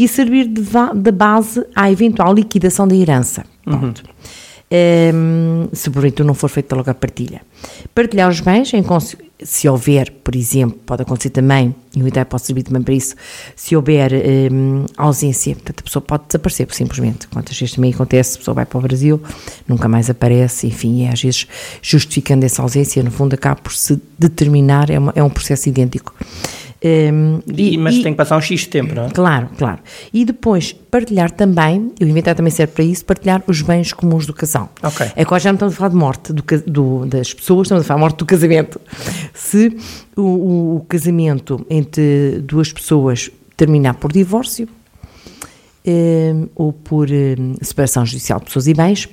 e 0.00 0.08
servir 0.08 0.48
de, 0.48 0.62
de 0.94 1.12
base 1.12 1.62
à 1.76 1.90
eventual 1.92 2.32
liquidação 2.32 2.88
da 2.88 2.96
herança. 2.96 3.44
Ponto. 3.62 4.02
Uhum. 4.02 5.14
Um, 5.14 5.68
se 5.72 5.90
porventura 5.90 6.26
não 6.26 6.32
for 6.32 6.48
feita 6.48 6.74
logo 6.74 6.90
a 6.90 6.94
partilha. 6.94 7.42
Partilhar 7.94 8.30
os 8.30 8.40
bens 8.40 8.72
se 9.42 9.68
houver, 9.68 10.10
por 10.24 10.34
exemplo, 10.34 10.78
pode 10.86 11.02
acontecer 11.02 11.30
também, 11.30 11.74
e 11.94 12.02
o 12.02 12.08
IDEA 12.08 12.24
pode 12.24 12.46
servir 12.46 12.62
também 12.62 12.82
para 12.82 12.94
isso, 12.94 13.14
se 13.56 13.74
houver 13.74 14.12
um, 14.52 14.86
ausência, 14.96 15.54
portanto 15.54 15.80
a 15.80 15.82
pessoa 15.82 16.02
pode 16.02 16.24
desaparecer 16.28 16.66
simplesmente. 16.70 17.28
Quantas 17.28 17.58
vezes 17.58 17.74
também 17.74 17.92
acontece, 17.92 18.36
a 18.36 18.38
pessoa 18.38 18.54
vai 18.54 18.64
para 18.64 18.78
o 18.78 18.80
Brasil, 18.80 19.20
nunca 19.66 19.88
mais 19.88 20.08
aparece, 20.08 20.66
enfim, 20.68 21.04
e 21.04 21.08
às 21.08 21.20
vezes 21.20 21.46
justificando 21.82 22.46
essa 22.46 22.62
ausência, 22.62 23.02
no 23.02 23.10
fundo 23.10 23.34
acaba 23.34 23.60
por 23.60 23.72
se 23.72 24.00
determinar, 24.18 24.88
é, 24.88 24.98
uma, 24.98 25.12
é 25.16 25.22
um 25.22 25.30
processo 25.30 25.68
idêntico. 25.68 26.14
Um, 26.82 27.40
e, 27.46 27.76
mas 27.76 27.96
e, 27.96 28.02
tem 28.02 28.12
que 28.12 28.16
passar 28.16 28.38
um 28.38 28.40
X 28.40 28.66
tempo, 28.66 28.94
não 28.94 29.04
é? 29.04 29.10
Claro, 29.10 29.50
claro. 29.58 29.80
E 30.14 30.24
depois 30.24 30.72
partilhar 30.72 31.30
também, 31.30 31.92
o 32.00 32.04
inventário 32.04 32.36
também 32.36 32.50
serve 32.50 32.72
para 32.72 32.84
isso, 32.84 33.04
partilhar 33.04 33.42
os 33.46 33.60
bens 33.60 33.92
comuns 33.92 34.24
do 34.24 34.32
casal. 34.32 34.72
Ok. 34.82 35.06
É 35.14 35.24
que 35.24 35.38
já 35.38 35.50
não 35.50 35.56
estamos 35.56 35.74
a 35.74 35.76
falar 35.76 35.90
de 35.90 35.96
morte 35.96 36.32
do, 36.32 36.42
do, 36.66 37.06
das 37.06 37.34
pessoas, 37.34 37.66
estamos 37.66 37.84
a 37.84 37.86
falar 37.86 37.98
de 37.98 38.00
morte 38.00 38.16
do 38.16 38.24
casamento. 38.24 38.80
Se 39.34 39.76
o, 40.16 40.22
o, 40.22 40.76
o 40.76 40.80
casamento 40.88 41.66
entre 41.68 42.40
duas 42.42 42.72
pessoas 42.72 43.30
terminar 43.56 43.94
por 43.94 44.10
divórcio 44.10 44.66
um, 45.86 46.48
ou 46.54 46.72
por 46.72 47.08
um, 47.10 47.56
separação 47.60 48.06
judicial 48.06 48.38
de 48.38 48.46
pessoas 48.46 48.66
e 48.66 48.72
bens, 48.72 49.06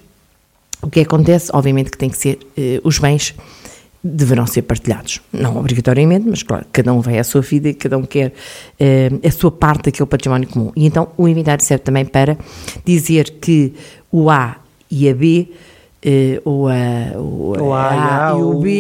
o 0.82 0.90
que 0.90 1.02
acontece, 1.02 1.50
obviamente, 1.54 1.92
que 1.92 1.98
tem 1.98 2.10
que 2.10 2.18
ser 2.18 2.40
uh, 2.58 2.88
os 2.88 2.98
bens 2.98 3.36
deverão 4.04 4.46
ser 4.46 4.62
partilhados. 4.64 5.22
Não 5.34 5.58
obrigatoriamente, 5.58 6.28
mas 6.30 6.44
claro, 6.44 6.66
cada 6.72 6.94
um 6.94 7.02
vai 7.02 7.20
à 7.20 7.24
sua 7.24 7.42
vida 7.42 7.70
e 7.70 7.74
cada 7.74 7.98
um 7.98 8.04
quer 8.04 8.28
uh, 8.28 9.28
a 9.28 9.32
sua 9.32 9.52
parte 9.52 9.86
daquele 9.86 10.08
património 10.08 10.48
comum. 10.48 10.72
E 10.76 10.86
então 10.86 11.10
o 11.18 11.28
inventário 11.28 11.64
serve 11.64 11.84
também 11.84 12.06
para 12.06 12.38
dizer 12.86 13.32
que 13.42 13.74
o 14.12 14.30
A 14.30 14.58
e 14.90 15.10
a 15.10 15.14
B 15.14 15.50
Uh, 16.06 16.40
ou, 16.46 16.68
a, 16.68 16.74
a, 16.74 17.76
a, 17.76 18.32
a, 18.32 18.38
e 18.38 18.42
o 18.42 18.60
B, 18.60 18.80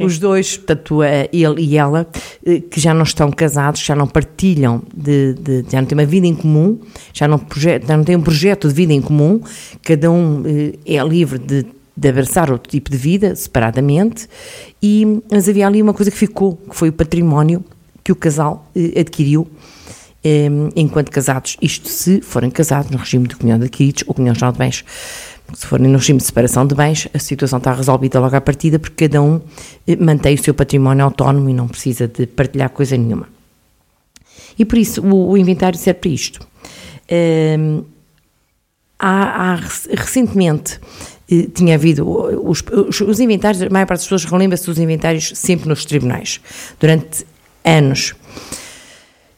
os 0.00 0.20
dois, 0.20 0.56
portanto, 0.56 1.00
ele 1.32 1.60
e 1.60 1.76
ela, 1.76 2.06
uh, 2.46 2.60
que 2.62 2.80
já 2.80 2.94
não 2.94 3.02
estão 3.02 3.28
casados, 3.32 3.82
já 3.82 3.94
não 3.96 4.06
partilham, 4.06 4.80
de, 4.96 5.34
de, 5.34 5.64
já 5.68 5.80
não 5.80 5.88
têm 5.88 5.98
uma 5.98 6.06
vida 6.06 6.28
em 6.28 6.34
comum, 6.34 6.78
já 7.12 7.26
não, 7.26 7.40
já 7.56 7.96
não 7.96 8.04
têm 8.04 8.14
um 8.16 8.22
projeto 8.22 8.68
de 8.68 8.74
vida 8.74 8.92
em 8.92 9.02
comum, 9.02 9.40
cada 9.82 10.10
um 10.10 10.42
uh, 10.42 10.78
é 10.86 11.02
livre 11.02 11.40
de 11.40 11.66
de 11.96 12.08
abraçar 12.08 12.50
outro 12.50 12.70
tipo 12.70 12.90
de 12.90 12.96
vida, 12.96 13.36
separadamente, 13.36 14.28
e, 14.82 15.20
mas 15.30 15.48
havia 15.48 15.66
ali 15.66 15.80
uma 15.80 15.94
coisa 15.94 16.10
que 16.10 16.16
ficou, 16.16 16.56
que 16.56 16.74
foi 16.74 16.88
o 16.88 16.92
património 16.92 17.64
que 18.02 18.12
o 18.12 18.16
casal 18.16 18.68
eh, 18.74 19.00
adquiriu 19.00 19.48
eh, 20.24 20.48
enquanto 20.74 21.10
casados, 21.10 21.56
isto 21.60 21.88
se 21.88 22.20
forem 22.20 22.50
casados 22.50 22.90
no 22.90 22.98
regime 22.98 23.28
de 23.28 23.36
comunhão 23.36 23.58
de 23.58 23.66
adquiridos 23.66 24.04
ou 24.06 24.14
comunhão 24.14 24.34
geral 24.34 24.52
de 24.52 24.58
bens. 24.58 24.84
Se 25.52 25.66
forem 25.66 25.88
no 25.88 25.98
regime 25.98 26.18
de 26.18 26.24
separação 26.24 26.66
de 26.66 26.74
bens, 26.74 27.06
a 27.12 27.18
situação 27.18 27.58
está 27.58 27.72
resolvida 27.72 28.18
logo 28.18 28.34
à 28.34 28.40
partida, 28.40 28.78
porque 28.78 29.06
cada 29.06 29.22
um 29.22 29.40
eh, 29.86 29.96
mantém 29.96 30.34
o 30.34 30.42
seu 30.42 30.54
património 30.54 31.04
autónomo 31.04 31.48
e 31.48 31.54
não 31.54 31.68
precisa 31.68 32.08
de 32.08 32.26
partilhar 32.26 32.70
coisa 32.70 32.96
nenhuma. 32.96 33.28
E 34.58 34.64
por 34.64 34.78
isso 34.78 35.02
o, 35.02 35.30
o 35.30 35.36
inventário 35.36 35.78
serve 35.78 36.00
para 36.00 36.10
isto. 36.10 36.46
Eh, 37.08 37.56
há, 38.98 39.52
há 39.52 39.54
recentemente 39.56 40.80
tinha 41.54 41.74
havido 41.74 42.08
os, 42.48 42.62
os, 42.62 43.00
os, 43.00 43.20
inventários, 43.20 43.62
a 43.62 43.70
maior 43.70 43.86
parte 43.86 44.00
das 44.00 44.04
pessoas 44.04 44.24
relembra-se 44.24 44.66
dos 44.66 44.78
inventários 44.78 45.32
sempre 45.34 45.68
nos 45.68 45.84
tribunais, 45.84 46.40
durante 46.78 47.26
anos. 47.64 48.14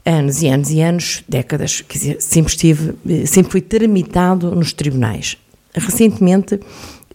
Anos 0.05 0.41
e 0.41 0.47
anos 0.47 0.71
e 0.71 0.81
anos, 0.81 1.25
décadas, 1.29 1.81
quer 1.81 1.99
dizer, 1.99 2.17
sempre 2.21 2.53
estive, 2.53 2.95
sempre 3.27 3.51
fui 3.51 3.61
tramitado 3.61 4.55
nos 4.55 4.73
tribunais. 4.73 5.37
Recentemente, 5.75 6.61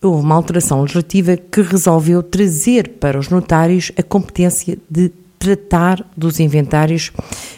houve 0.02 0.24
uma 0.26 0.36
alteração 0.36 0.82
legislativa 0.82 1.38
que 1.38 1.62
resolveu 1.62 2.22
trazer 2.22 2.90
para 3.00 3.18
os 3.18 3.30
notários 3.30 3.94
a 3.98 4.04
competência 4.04 4.78
de 4.90 5.10
tratar 5.42 6.06
dos 6.16 6.40
inventários 6.40 7.12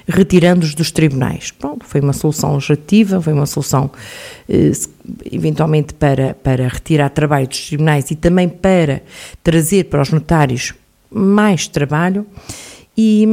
retirando-os 0.08 0.74
dos 0.74 0.90
tribunais. 0.90 1.52
Pronto, 1.52 1.86
foi 1.86 2.00
uma 2.00 2.14
solução 2.14 2.54
legislativa, 2.54 3.22
foi 3.22 3.34
uma 3.34 3.46
solução 3.46 3.92
eh, 4.48 4.72
eventualmente 5.32 5.94
para, 5.94 6.34
para 6.34 6.68
retirar 6.68 7.10
trabalho 7.10 7.48
dos 7.48 7.68
tribunais 7.68 8.10
e 8.12 8.16
também 8.16 8.48
para 8.48 9.02
trazer 9.44 9.86
para 9.86 10.02
os 10.02 10.12
notários 10.12 10.74
mais 11.12 11.68
trabalho. 11.68 12.26
E, 12.96 13.26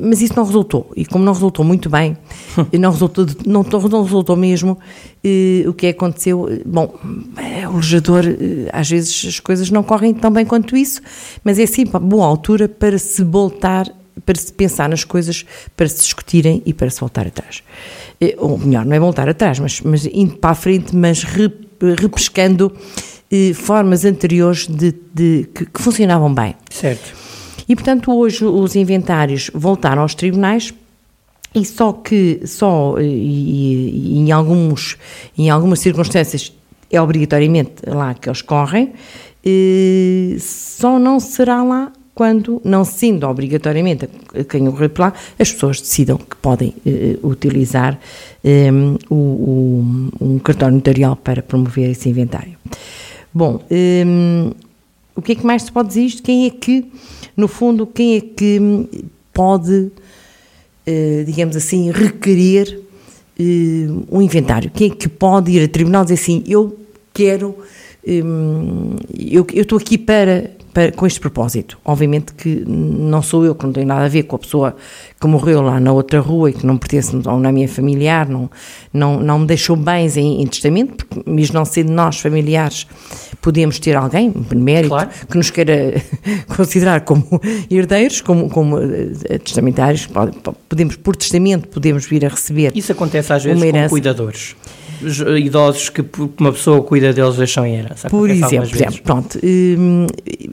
mas 0.00 0.22
isso 0.22 0.34
não 0.34 0.44
resultou, 0.44 0.90
e 0.96 1.04
como 1.04 1.22
não 1.26 1.34
resultou 1.34 1.62
muito 1.62 1.90
bem, 1.90 2.16
não 2.80 2.90
resultou, 2.90 3.26
não, 3.44 3.62
não 3.62 4.02
resultou 4.02 4.34
mesmo, 4.34 4.78
eh, 5.22 5.62
o 5.68 5.74
que 5.74 5.88
aconteceu, 5.88 6.48
bom, 6.64 6.94
é, 7.36 7.68
o 7.68 7.76
legislador, 7.76 8.24
eh, 8.24 8.70
às 8.72 8.88
vezes 8.88 9.26
as 9.28 9.40
coisas 9.40 9.68
não 9.68 9.82
correm 9.82 10.14
tão 10.14 10.30
bem 10.30 10.46
quanto 10.46 10.74
isso, 10.74 11.02
mas 11.44 11.58
é 11.58 11.66
sempre 11.66 11.98
a 11.98 12.00
boa 12.00 12.24
altura 12.24 12.66
para 12.66 12.96
se 12.96 13.22
voltar, 13.22 13.86
para 14.24 14.38
se 14.38 14.52
pensar 14.52 14.88
nas 14.88 15.04
coisas, 15.04 15.44
para 15.76 15.88
se 15.88 15.96
discutirem 15.96 16.62
e 16.64 16.72
para 16.72 16.90
se 16.90 17.00
voltar 17.00 17.26
atrás. 17.26 17.62
Eh, 18.20 18.34
ou 18.38 18.58
melhor, 18.58 18.84
não 18.84 18.94
é 18.94 19.00
voltar 19.00 19.28
atrás, 19.28 19.58
mas, 19.58 19.80
mas 19.80 20.06
indo 20.06 20.36
para 20.36 20.50
a 20.50 20.54
frente, 20.54 20.94
mas 20.94 21.24
repescando 22.00 22.72
eh, 23.30 23.52
formas 23.54 24.04
anteriores 24.04 24.66
de, 24.66 24.94
de 25.12 25.48
que, 25.54 25.66
que 25.66 25.82
funcionavam 25.82 26.32
bem. 26.32 26.54
Certo. 26.70 27.14
E, 27.68 27.74
portanto, 27.74 28.12
hoje 28.12 28.44
os 28.44 28.76
inventários 28.76 29.50
voltaram 29.54 30.02
aos 30.02 30.14
tribunais 30.14 30.72
e 31.54 31.64
só 31.64 31.92
que, 31.92 32.40
só 32.44 32.96
e, 32.98 33.04
e, 33.04 34.18
em, 34.18 34.32
alguns, 34.32 34.98
em 35.38 35.48
algumas 35.50 35.78
circunstâncias 35.80 36.52
é 36.90 37.00
obrigatoriamente 37.00 37.74
lá 37.86 38.14
que 38.14 38.28
eles 38.28 38.42
correm, 38.42 38.92
e, 39.44 40.36
só 40.40 40.98
não 40.98 41.18
será 41.18 41.62
lá 41.62 41.92
quando, 42.14 42.62
não 42.64 42.84
sendo 42.84 43.26
obrigatoriamente 43.26 44.08
quem 44.48 44.68
o 44.68 44.70
repelar, 44.70 45.14
as 45.38 45.52
pessoas 45.52 45.80
decidam 45.80 46.16
que 46.16 46.36
podem 46.36 46.74
uh, 46.86 47.26
utilizar 47.28 47.98
um, 48.44 48.96
o, 49.10 49.14
o, 49.14 50.10
um 50.20 50.38
cartório 50.38 50.76
notarial 50.76 51.16
para 51.16 51.42
promover 51.42 51.90
esse 51.90 52.08
inventário. 52.08 52.56
Bom, 53.32 53.60
um, 53.68 54.52
o 55.16 55.22
que 55.22 55.32
é 55.32 55.34
que 55.34 55.44
mais 55.44 55.64
se 55.64 55.72
pode 55.72 55.88
dizer 55.88 56.02
isto? 56.02 56.22
Quem 56.22 56.46
é 56.46 56.50
que 56.50 56.86
no 57.36 57.48
fundo, 57.48 57.86
quem 57.86 58.16
é 58.16 58.20
que 58.20 58.60
pode, 59.32 59.90
eh, 60.86 61.24
digamos 61.26 61.56
assim, 61.56 61.90
requerer 61.90 62.80
eh, 63.38 63.86
um 64.10 64.22
inventário? 64.22 64.70
Quem 64.70 64.90
é 64.90 64.94
que 64.94 65.08
pode 65.08 65.52
ir 65.52 65.64
a 65.64 65.68
tribunal 65.68 66.02
e 66.02 66.06
dizer 66.06 66.14
assim, 66.14 66.44
eu 66.46 66.78
quero, 67.12 67.56
hum, 68.06 68.96
eu 69.16 69.46
estou 69.52 69.78
aqui 69.78 69.98
para 69.98 70.50
para, 70.74 70.90
com 70.90 71.06
este 71.06 71.20
propósito. 71.20 71.78
Obviamente 71.84 72.34
que 72.34 72.64
não 72.66 73.22
sou 73.22 73.44
eu, 73.44 73.54
que 73.54 73.64
não 73.64 73.72
tenho 73.72 73.86
nada 73.86 74.04
a 74.04 74.08
ver 74.08 74.24
com 74.24 74.34
a 74.34 74.38
pessoa 74.38 74.76
que 75.18 75.26
morreu 75.26 75.62
lá 75.62 75.78
na 75.78 75.92
outra 75.92 76.20
rua 76.20 76.50
e 76.50 76.52
que 76.52 76.66
não 76.66 76.76
pertence 76.76 77.16
na 77.16 77.52
minha 77.52 77.68
familiar, 77.68 78.28
não, 78.28 78.50
não, 78.92 79.20
não 79.20 79.38
me 79.38 79.46
deixou 79.46 79.76
bens 79.76 80.16
em, 80.16 80.42
em 80.42 80.46
testamento, 80.46 81.06
porque 81.06 81.30
mesmo 81.30 81.54
não 81.54 81.64
sendo 81.64 81.92
nós 81.92 82.18
familiares, 82.18 82.86
podemos 83.40 83.78
ter 83.78 83.96
alguém, 83.96 84.32
um 84.34 84.58
mérito, 84.58 84.88
claro. 84.88 85.10
que 85.30 85.36
nos 85.36 85.50
queira 85.50 85.94
considerar 86.56 87.02
como 87.02 87.40
herdeiros, 87.70 88.20
como, 88.20 88.50
como 88.50 88.76
uh, 88.76 89.38
testamentários, 89.44 90.08
podemos, 90.68 90.96
por 90.96 91.14
testamento, 91.14 91.68
podemos 91.68 92.04
vir 92.04 92.26
a 92.26 92.28
receber. 92.28 92.72
Isso 92.74 92.90
acontece 92.90 93.32
às 93.32 93.44
vezes 93.44 93.62
com 93.62 93.88
cuidadores 93.88 94.56
idosos 95.38 95.88
que 95.88 96.04
uma 96.38 96.52
pessoa 96.52 96.82
cuida 96.82 97.12
deles 97.12 97.36
deixam 97.36 97.66
em 97.66 97.76
herança. 97.76 98.08
Por 98.08 98.30
exemplo, 98.30 98.68
por 98.68 98.76
exemplo, 98.76 99.02
pronto. 99.02 99.38
Hum, 99.42 100.06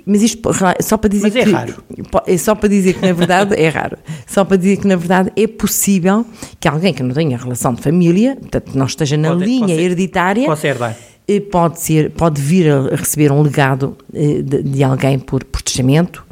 mas 0.06 0.22
isto 0.22 0.50
só 0.82 0.98
para 0.98 1.10
dizer 1.10 1.28
mas 1.28 1.36
é 1.36 1.44
que. 1.44 1.52
Raro. 1.52 1.84
É 2.28 2.38
só 2.38 2.56
para 2.56 2.70
dizer 2.70 2.94
que 2.94 3.06
na 3.06 3.14
verdade 3.14 3.56
é 3.56 3.70
raro. 3.70 3.98
Só 4.26 4.44
para 4.44 4.58
dizer 4.58 4.78
que 4.78 4.88
na 4.88 4.96
verdade 4.96 5.32
é 5.36 5.48
possível 5.48 6.26
que 6.60 6.68
alguém 6.68 6.94
que 6.94 7.04
não 7.04 7.14
tenha 7.14 7.38
relação 7.38 7.74
de 7.74 7.82
família, 7.82 8.36
portanto 8.36 8.72
não 8.76 8.86
esteja 8.86 9.18
na 9.18 9.30
pode, 9.30 9.46
linha 9.46 9.68
pode 9.68 9.82
hereditária. 9.82 10.46
Pode 10.46 10.60
ser, 10.60 10.76
vai 10.76 10.96
eh, 11.28 11.40
pode, 11.40 11.80
ser, 11.80 12.12
pode 12.12 12.42
vir 12.42 12.72
a 12.72 12.96
receber 12.96 13.32
um 13.32 13.42
legado 13.42 13.96
eh, 14.14 14.42
de, 14.42 14.64
de 14.64 14.84
alguém 14.84 15.18
por, 15.20 15.44
por 15.44 15.62
testamento, 15.62 16.26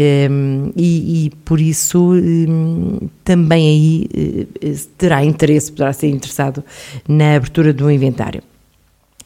um, 0.00 0.72
e, 0.74 1.26
e, 1.26 1.30
por 1.44 1.60
isso 1.60 2.12
um, 2.14 3.08
também 3.22 3.68
aí 3.68 4.46
uh, 4.64 4.76
terá 4.96 5.22
interesse, 5.22 5.70
poderá 5.70 5.92
ser 5.92 6.08
interessado 6.08 6.64
na 7.06 7.36
abertura 7.36 7.72
do 7.72 7.90
inventário. 7.90 8.42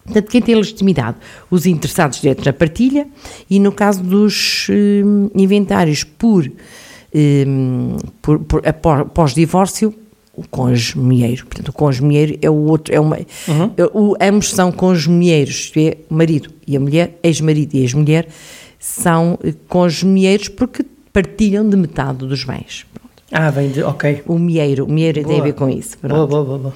Portanto, 0.05 0.31
quem 0.31 0.43
tem 0.43 0.55
legitimidade? 0.55 1.17
Os 1.51 1.65
interessados 1.65 2.21
diretos 2.21 2.45
na 2.45 2.53
partilha 2.53 3.07
e 3.49 3.61
no 3.61 3.73
caso 3.73 4.03
dos 4.03 4.67
um, 4.69 5.31
inventários 5.35 6.05
por, 6.05 6.51
por, 8.21 8.41
por 8.41 8.63
pós-divórcio, 9.11 9.95
o 10.37 10.47
cônjuge-mulheiro. 10.49 11.47
Portanto, 11.47 11.69
o 11.69 11.73
cônjuge-mulheiro 11.73 12.39
é 12.43 12.51
o 12.51 12.55
outro, 12.55 12.95
é 12.95 13.01
uma, 13.01 13.17
uhum. 13.17 13.71
é, 13.77 13.85
o, 13.95 14.17
ambos 14.21 14.51
são 14.51 14.73
cônjuge-mulheiros, 14.73 15.55
isto 15.55 15.79
é, 15.79 15.97
o 16.11 16.15
marido 16.15 16.51
e 16.67 16.77
a 16.77 16.81
mulher, 16.81 17.19
ex-marido 17.23 17.75
e 17.75 17.81
ex-mulher, 17.81 18.29
são 18.85 19.39
eh, 19.43 19.55
cônjuge-mulheiros 19.67 20.49
porque 20.51 20.85
partilham 21.11 21.67
de 21.67 21.75
metade 21.75 22.19
dos 22.19 22.45
bens. 22.45 22.85
Ah, 23.33 23.51
vem 23.51 23.71
de, 23.71 23.83
ok. 23.83 24.23
O 24.27 24.39
mieiro, 24.39 24.85
o 24.85 24.93
mieiro 24.93 25.23
boa. 25.23 25.33
tem 25.33 25.41
a 25.41 25.45
ver 25.45 25.55
com 25.55 25.71
isso. 25.71 25.97
Boa, 26.03 26.27
boa, 26.27 26.45
boa, 26.45 26.59
boa. 26.59 26.75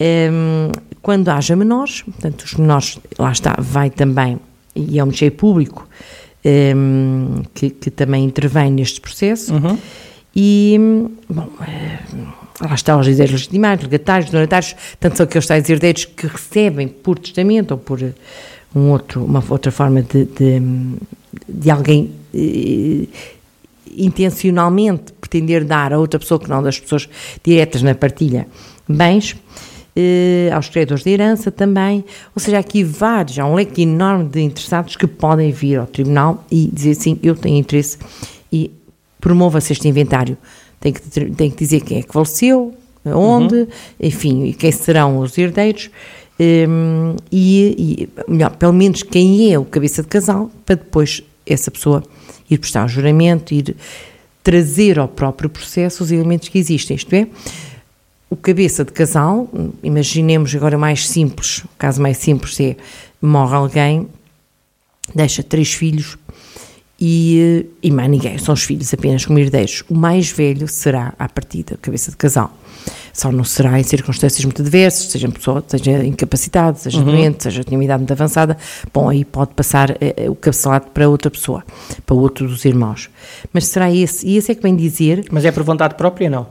Um, 0.00 0.72
quando 1.02 1.28
haja 1.28 1.54
menores, 1.54 2.00
portanto, 2.00 2.40
os 2.40 2.54
menores, 2.54 2.98
lá 3.18 3.30
está, 3.30 3.56
vai 3.58 3.90
também, 3.90 4.40
e 4.74 4.98
é 4.98 5.02
um 5.02 5.06
Ministério 5.06 5.36
Público 5.36 5.86
um, 6.74 7.42
que, 7.52 7.68
que, 7.68 7.90
também 7.90 8.24
intervém 8.24 8.72
neste 8.72 9.00
processo, 9.02 9.52
uhum. 9.52 9.78
e, 10.34 10.80
bom, 11.28 11.48
lá 12.60 12.74
está 12.74 12.96
os 12.96 13.06
herdeiros 13.06 13.32
legitimados, 13.32 13.84
legatários, 13.84 14.30
donatários, 14.30 14.74
tanto 14.98 15.18
são 15.18 15.24
aqueles 15.24 15.46
tais 15.46 15.68
herdeiros 15.68 16.06
que 16.06 16.26
recebem 16.26 16.88
por 16.88 17.18
testamento 17.18 17.72
ou 17.72 17.78
por 17.78 18.00
um 18.74 18.90
outro, 18.90 19.24
uma 19.24 19.44
outra 19.48 19.70
forma 19.70 20.02
de, 20.02 20.24
de, 20.24 20.60
de 21.48 21.70
alguém 21.70 22.10
eh, 22.34 23.06
intencionalmente 23.96 25.12
pretender 25.20 25.64
dar 25.64 25.92
a 25.92 25.98
outra 25.98 26.18
pessoa 26.18 26.40
que 26.40 26.48
não 26.48 26.62
das 26.62 26.78
pessoas 26.78 27.08
diretas 27.42 27.82
na 27.82 27.94
partilha 27.94 28.46
bens, 28.88 29.36
eh, 29.96 30.50
aos 30.52 30.68
credores 30.68 31.04
de 31.04 31.10
herança 31.10 31.50
também, 31.50 32.04
ou 32.34 32.40
seja, 32.40 32.58
aqui 32.58 32.82
vários, 32.82 33.38
há 33.38 33.46
um 33.46 33.54
leque 33.54 33.82
enorme 33.82 34.28
de 34.28 34.40
interessados 34.40 34.96
que 34.96 35.06
podem 35.06 35.52
vir 35.52 35.78
ao 35.78 35.86
tribunal 35.86 36.44
e 36.50 36.68
dizer 36.72 36.92
assim, 36.92 37.18
eu 37.22 37.34
tenho 37.34 37.56
interesse 37.56 37.98
e 38.52 38.70
promova-se 39.20 39.72
este 39.72 39.88
inventário. 39.88 40.36
Tem 40.80 40.92
que, 40.92 41.00
tem 41.00 41.50
que 41.50 41.56
dizer 41.56 41.80
quem 41.80 41.98
é 41.98 42.02
que 42.02 42.12
faleceu, 42.12 42.74
onde, 43.06 43.54
uhum. 43.54 43.66
enfim, 44.00 44.52
quem 44.52 44.72
serão 44.72 45.18
os 45.18 45.36
herdeiros, 45.38 45.90
um, 46.38 47.16
e, 47.30 48.08
e, 48.28 48.30
melhor, 48.30 48.56
pelo 48.56 48.72
menos 48.72 49.02
quem 49.02 49.52
é 49.52 49.58
o 49.58 49.64
cabeça 49.64 50.02
de 50.02 50.08
casal, 50.08 50.50
para 50.66 50.76
depois 50.76 51.22
essa 51.46 51.70
pessoa 51.70 52.02
ir 52.50 52.58
prestar 52.58 52.84
o 52.84 52.88
juramento, 52.88 53.54
ir 53.54 53.76
trazer 54.42 54.98
ao 54.98 55.08
próprio 55.08 55.48
processo 55.48 56.02
os 56.02 56.10
elementos 56.10 56.48
que 56.48 56.58
existem, 56.58 56.96
isto 56.96 57.12
é, 57.14 57.26
o 58.28 58.36
cabeça 58.36 58.84
de 58.84 58.92
casal, 58.92 59.48
imaginemos 59.82 60.54
agora 60.54 60.76
mais 60.76 61.08
simples, 61.08 61.58
o 61.58 61.68
caso 61.78 62.02
mais 62.02 62.18
simples 62.18 62.58
é, 62.60 62.76
morre 63.22 63.54
alguém, 63.54 64.08
deixa 65.14 65.42
três 65.42 65.72
filhos 65.72 66.18
e, 67.00 67.66
e 67.82 67.90
mais 67.90 68.10
ninguém, 68.10 68.38
são 68.38 68.54
os 68.54 68.62
filhos 68.62 68.92
apenas 68.94 69.24
como 69.24 69.38
herdeiros. 69.38 69.84
O 69.88 69.94
mais 69.94 70.30
velho 70.30 70.68
será, 70.68 71.14
à 71.18 71.28
partida, 71.28 71.78
cabeça 71.80 72.10
de 72.10 72.16
casal 72.16 72.52
só 73.14 73.30
não 73.30 73.44
será 73.44 73.78
em 73.78 73.82
circunstâncias 73.82 74.44
muito 74.44 74.60
adversas, 74.60 75.12
seja 75.12 75.28
pessoa, 75.28 75.64
seja 75.66 76.04
incapacitado, 76.04 76.78
seja 76.78 76.98
uhum. 76.98 77.04
doente, 77.04 77.44
seja 77.44 77.62
tenha 77.62 77.78
uma 77.78 77.84
idade 77.84 78.00
muito 78.00 78.12
avançada, 78.12 78.58
bom, 78.92 79.08
aí 79.08 79.24
pode 79.24 79.54
passar 79.54 79.96
eh, 80.00 80.28
o 80.28 80.34
cabeçalado 80.34 80.86
para 80.92 81.08
outra 81.08 81.30
pessoa, 81.30 81.64
para 82.04 82.16
outro 82.16 82.48
dos 82.48 82.64
irmãos. 82.64 83.08
Mas 83.52 83.66
será 83.68 83.90
esse, 83.90 84.26
e 84.26 84.36
esse 84.36 84.50
é 84.50 84.54
que 84.54 84.62
vem 84.62 84.74
dizer... 84.74 85.24
Mas 85.30 85.44
é 85.44 85.52
por 85.52 85.62
vontade 85.62 85.94
própria, 85.94 86.28
não? 86.28 86.48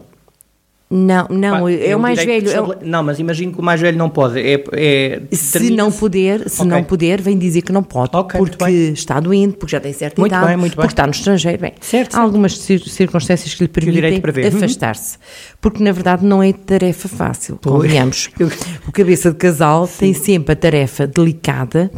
Não, 0.96 1.26
não, 1.28 1.64
Pá, 1.64 1.72
é, 1.72 1.96
o 1.96 2.00
mais 2.00 2.24
velho. 2.24 2.66
O... 2.66 2.76
Não, 2.86 3.02
mas 3.02 3.18
imagino 3.18 3.52
que 3.52 3.60
o 3.60 3.64
mais 3.64 3.82
velho 3.82 3.98
não 3.98 4.12
pode. 4.12 4.40
É, 4.40 4.64
é 4.74 5.22
se 5.32 5.72
não 5.72 5.92
puder, 5.92 6.48
se 6.48 6.62
okay. 6.62 6.72
não 6.72 6.84
puder, 6.84 7.20
vem 7.20 7.36
dizer 7.36 7.64
que 7.64 7.72
não 7.72 7.82
pode, 7.82 8.16
okay, 8.16 8.40
porque 8.40 8.72
está 8.94 9.20
doente, 9.20 9.58
porque 9.58 9.72
já 9.72 9.80
tem 9.80 9.92
certa 9.92 10.22
muito 10.22 10.32
idade, 10.32 10.46
bem, 10.46 10.58
muito 10.58 10.76
porque 10.76 10.94
está 10.94 11.08
no 11.08 11.12
estrangeiro. 11.12 11.60
Bem, 11.60 11.74
certo, 11.82 12.16
há 12.16 12.22
algumas 12.22 12.56
circunstâncias 12.60 13.56
que 13.56 13.64
lhe 13.64 13.68
permitem 13.68 14.22
uhum. 14.22 14.56
afastar-se, 14.56 15.18
porque 15.60 15.84
na 15.84 15.92
verdade 15.92 16.24
não 16.24 16.44
é 16.44 16.54
tarefa 16.54 17.08
fácil, 17.08 17.58
convenhamos. 17.64 18.30
o 18.88 18.92
cabeça 18.92 19.32
de 19.32 19.38
casal 19.38 19.88
Sim. 19.88 19.98
tem 19.98 20.14
sempre 20.14 20.54
a 20.54 20.56
tarefa 20.56 21.08
delicada 21.08 21.90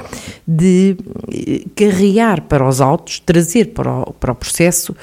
de 0.47 0.95
eh, 1.33 1.65
carregar 1.75 2.43
para 2.43 2.65
os 2.65 2.79
autos, 2.79 3.19
trazer 3.19 3.73
para 3.73 3.91
o, 3.91 4.13
para 4.13 4.31
o 4.31 4.35
processo 4.35 4.95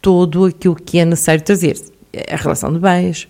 todo 0.00 0.44
aquilo 0.44 0.76
que 0.76 1.00
é 1.00 1.04
necessário 1.04 1.42
trazer 1.42 1.91
a 2.30 2.36
relação 2.36 2.72
de 2.72 2.78
bens. 2.78 3.28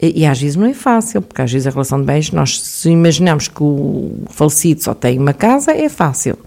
E, 0.00 0.22
e, 0.22 0.26
às 0.26 0.40
vezes 0.40 0.56
não 0.56 0.66
é 0.66 0.74
fácil, 0.74 1.22
porque 1.22 1.42
às 1.42 1.50
vezes 1.50 1.66
a 1.66 1.70
relação 1.70 1.98
de 2.00 2.06
bens, 2.06 2.30
nós 2.30 2.60
se 2.60 2.90
imaginamos 2.90 3.48
que 3.48 3.62
o 3.62 4.22
falecido 4.30 4.82
só 4.82 4.94
tem 4.94 5.18
uma 5.18 5.32
casa, 5.32 5.72
é 5.72 5.88
fácil. 5.88 6.38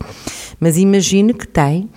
Mas 0.59 0.77
imagine 0.77 1.33
que 1.33 1.47
tem 1.47 1.89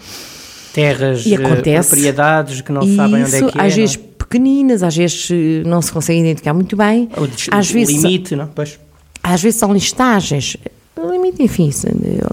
terras, 0.73 1.25
e 1.25 1.35
acontece, 1.35 1.91
propriedades 1.91 2.61
que 2.61 2.73
não 2.73 2.83
sabem 2.97 3.23
onde 3.23 3.37
é 3.37 3.51
que 3.51 3.59
é. 3.59 3.63
Às 3.63 3.75
vezes 3.75 3.97
pequeninas, 3.97 4.83
às 4.83 4.97
vezes 4.97 5.29
eh, 5.31 5.63
não 5.65 5.81
se 5.81 5.93
consegue 5.93 6.21
identificar 6.21 6.55
muito 6.55 6.77
bem. 6.77 7.09
O, 7.17 7.55
às 7.55 7.71
o 7.71 7.73
vezes, 7.73 8.03
limite, 8.03 8.35
não? 8.35 8.49
Pois. 8.49 8.81
Às 9.23 9.43
vezes 9.43 9.59
são 9.59 9.73
listagens 9.73 10.57
limite, 11.11 11.43
enfim, 11.43 11.71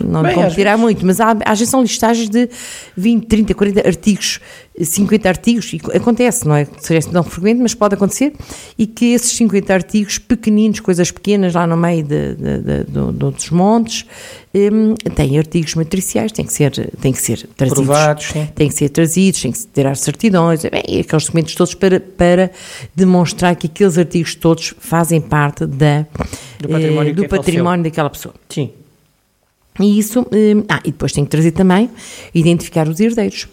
não 0.03 0.23
Bem, 0.23 0.35
vou 0.35 0.49
tirar 0.49 0.77
muito, 0.77 1.05
mas 1.05 1.19
há, 1.19 1.31
às 1.45 1.59
vezes 1.59 1.69
são 1.69 1.81
listagens 1.81 2.29
de 2.29 2.49
20, 2.95 3.25
30, 3.25 3.53
40 3.53 3.87
artigos, 3.87 4.39
50 4.85 5.29
artigos, 5.29 5.73
e 5.73 5.81
acontece, 5.95 6.47
não 6.47 6.55
é? 6.55 6.67
Seria 6.79 7.01
tão 7.01 7.23
frequente, 7.23 7.59
mas 7.59 7.73
pode 7.73 7.95
acontecer, 7.95 8.33
e 8.77 8.85
que 8.87 9.13
esses 9.13 9.31
50 9.33 9.73
artigos 9.73 10.17
pequeninos, 10.17 10.79
coisas 10.79 11.11
pequenas 11.11 11.53
lá 11.53 11.67
no 11.67 11.77
meio 11.77 12.03
de, 12.03 12.35
de, 12.35 12.57
de, 12.59 12.83
de, 12.83 13.11
de 13.13 13.25
outros 13.25 13.49
montes, 13.49 14.05
um, 14.53 14.95
têm 15.15 15.37
artigos 15.37 15.75
matriciais, 15.75 16.31
têm 16.31 16.45
que 16.45 16.53
ser, 16.53 16.71
têm 16.99 17.13
que 17.13 17.21
ser 17.21 17.47
trazidos. 17.55 17.85
Provados, 17.85 18.25
sim. 18.25 18.47
Têm 18.53 18.67
que 18.67 18.75
ser 18.75 18.89
trazidos, 18.89 19.41
têm 19.41 19.51
que 19.51 19.65
ter 19.67 19.87
as 19.87 19.99
certidões, 20.01 20.61
bem, 20.61 20.99
aqueles 20.99 21.25
documentos 21.25 21.55
todos 21.55 21.73
para, 21.73 21.99
para 21.99 22.51
demonstrar 22.95 23.55
que 23.55 23.67
aqueles 23.67 23.97
artigos 23.97 24.35
todos 24.35 24.73
fazem 24.79 25.21
parte 25.21 25.65
da, 25.65 26.05
do 26.59 26.69
património, 26.69 27.11
eh, 27.11 27.13
do 27.13 27.27
património 27.27 27.83
daquela 27.83 28.09
pessoa. 28.09 28.35
Sim. 28.49 28.71
E 29.79 29.97
isso, 29.97 30.21
hum, 30.21 30.63
ah, 30.67 30.81
e 30.83 30.91
depois 30.91 31.13
tem 31.13 31.23
que 31.23 31.31
trazer 31.31 31.51
também, 31.51 31.89
identificar 32.33 32.87
os 32.87 32.99
herdeiros 32.99 33.47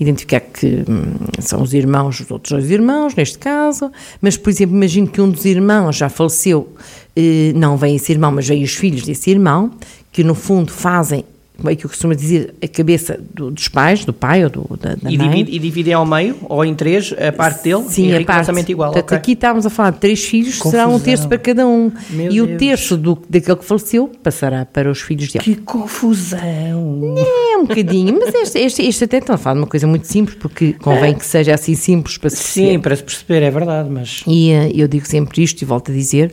identificar 0.00 0.40
que 0.40 0.84
hum, 0.88 1.14
são 1.40 1.62
os 1.62 1.74
irmãos, 1.74 2.20
os 2.20 2.30
outros 2.30 2.52
dois 2.52 2.70
irmãos, 2.70 3.14
neste 3.14 3.38
caso, 3.38 3.90
mas, 4.20 4.36
por 4.36 4.50
exemplo, 4.50 4.76
imagino 4.76 5.08
que 5.08 5.20
um 5.20 5.28
dos 5.28 5.44
irmãos 5.44 5.96
já 5.96 6.08
faleceu, 6.08 6.72
eh, 7.16 7.52
não 7.54 7.76
vem 7.76 7.96
esse 7.96 8.12
irmão, 8.12 8.30
mas 8.30 8.46
vem 8.46 8.62
os 8.62 8.74
filhos 8.74 9.02
desse 9.02 9.30
irmão, 9.30 9.72
que 10.12 10.22
no 10.22 10.34
fundo 10.34 10.70
fazem 10.72 11.24
como 11.58 11.70
é 11.70 11.74
que 11.74 11.84
eu 11.84 11.90
costumo 11.90 12.14
dizer, 12.14 12.54
a 12.62 12.68
cabeça 12.68 13.18
do, 13.34 13.50
dos 13.50 13.66
pais, 13.66 14.04
do 14.04 14.12
pai 14.12 14.44
ou 14.44 14.50
do, 14.50 14.78
da, 14.80 14.94
da 14.94 15.10
e 15.10 15.18
mãe. 15.18 15.28
Divide, 15.28 15.56
e 15.56 15.58
dividem 15.58 15.92
ao 15.92 16.06
meio, 16.06 16.36
ou 16.44 16.64
em 16.64 16.72
três, 16.72 17.12
a 17.12 17.32
parte 17.32 17.64
dele, 17.64 17.84
Sim, 17.88 18.14
a 18.14 18.24
parte. 18.24 18.70
igual. 18.70 18.92
Portanto, 18.92 19.06
okay. 19.06 19.18
aqui 19.18 19.32
estávamos 19.32 19.66
a 19.66 19.70
falar 19.70 19.90
de 19.90 19.98
três 19.98 20.24
filhos, 20.24 20.58
Confusão. 20.58 20.70
será 20.70 20.86
um 20.86 21.00
terço 21.00 21.26
para 21.26 21.36
cada 21.36 21.66
um. 21.66 21.90
Meu 22.10 22.30
e 22.30 22.34
Deus. 22.34 22.48
o 22.48 22.56
terço 22.58 22.96
do, 22.96 23.20
daquele 23.28 23.56
que 23.56 23.64
faleceu 23.64 24.08
passará 24.22 24.64
para 24.64 24.88
os 24.88 25.00
filhos 25.00 25.32
dele. 25.32 25.44
Que 25.44 25.56
confusão! 25.56 26.38
É, 26.40 27.56
um 27.56 27.66
bocadinho, 27.66 28.16
mas 28.20 28.32
este, 28.32 28.58
este, 28.60 28.82
este 28.82 29.04
até 29.04 29.18
está 29.18 29.34
a 29.34 29.36
falar 29.36 29.54
de 29.54 29.60
uma 29.62 29.66
coisa 29.66 29.86
muito 29.88 30.06
simples, 30.06 30.36
porque 30.38 30.74
convém 30.74 31.12
que 31.12 31.26
seja 31.26 31.54
assim 31.54 31.74
simples 31.74 32.16
para 32.18 32.30
se 32.30 32.36
perceber. 32.36 32.70
Sim, 32.70 32.78
para 32.78 32.94
se 32.94 33.02
perceber, 33.02 33.42
é 33.42 33.50
verdade, 33.50 33.90
mas... 33.90 34.22
E 34.28 34.52
uh, 34.52 34.70
eu 34.72 34.86
digo 34.86 35.08
sempre 35.08 35.42
isto 35.42 35.60
e 35.60 35.64
volto 35.64 35.90
a 35.90 35.94
dizer 35.94 36.32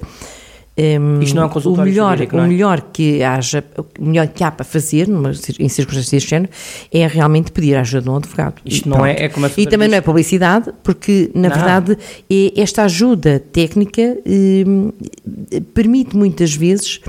um, 0.78 1.22
Isto 1.22 1.36
não 1.36 1.44
é 1.44 1.46
um 1.46 1.50
consultório 1.50 1.84
o 1.84 1.94
melhor, 1.94 2.22
é? 2.22 2.26
o 2.26 2.48
melhor 2.48 2.82
que 2.92 3.24
haja, 3.24 3.64
o 3.98 4.06
melhor 4.06 4.28
que 4.28 4.44
há 4.44 4.52
para 4.52 4.66
fazer 4.66 5.08
numa, 5.08 5.32
em 5.32 5.70
circunstâncias 5.70 6.10
deste 6.10 6.30
género 6.30 6.52
é 6.92 7.08
realmente 7.08 7.52
pedir 7.54 7.78
a 7.78 7.82
ajuda 7.82 8.02
de 8.02 8.10
um 8.10 8.16
advogado. 8.18 8.56
Isto 8.66 8.86
e 8.86 8.90
não 8.90 9.06
é, 9.06 9.24
é 9.24 9.30
como 9.30 9.46
a 9.46 9.52
E 9.56 9.66
também 9.68 9.88
não 9.88 9.98
é 9.98 10.02
publicidade, 10.02 10.74
porque 10.84 11.32
na 11.34 11.48
não. 11.48 11.56
verdade 11.56 11.98
é, 12.30 12.62
esta 12.62 12.84
ajuda 12.84 13.40
técnica 13.40 14.18
um, 14.28 14.92
permite 15.74 16.16
muitas 16.18 16.54
vezes 16.54 17.00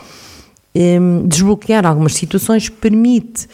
um, 0.77 1.27
desbloquear 1.27 1.85
algumas 1.85 2.15
situações, 2.15 2.69
permite 2.69 3.49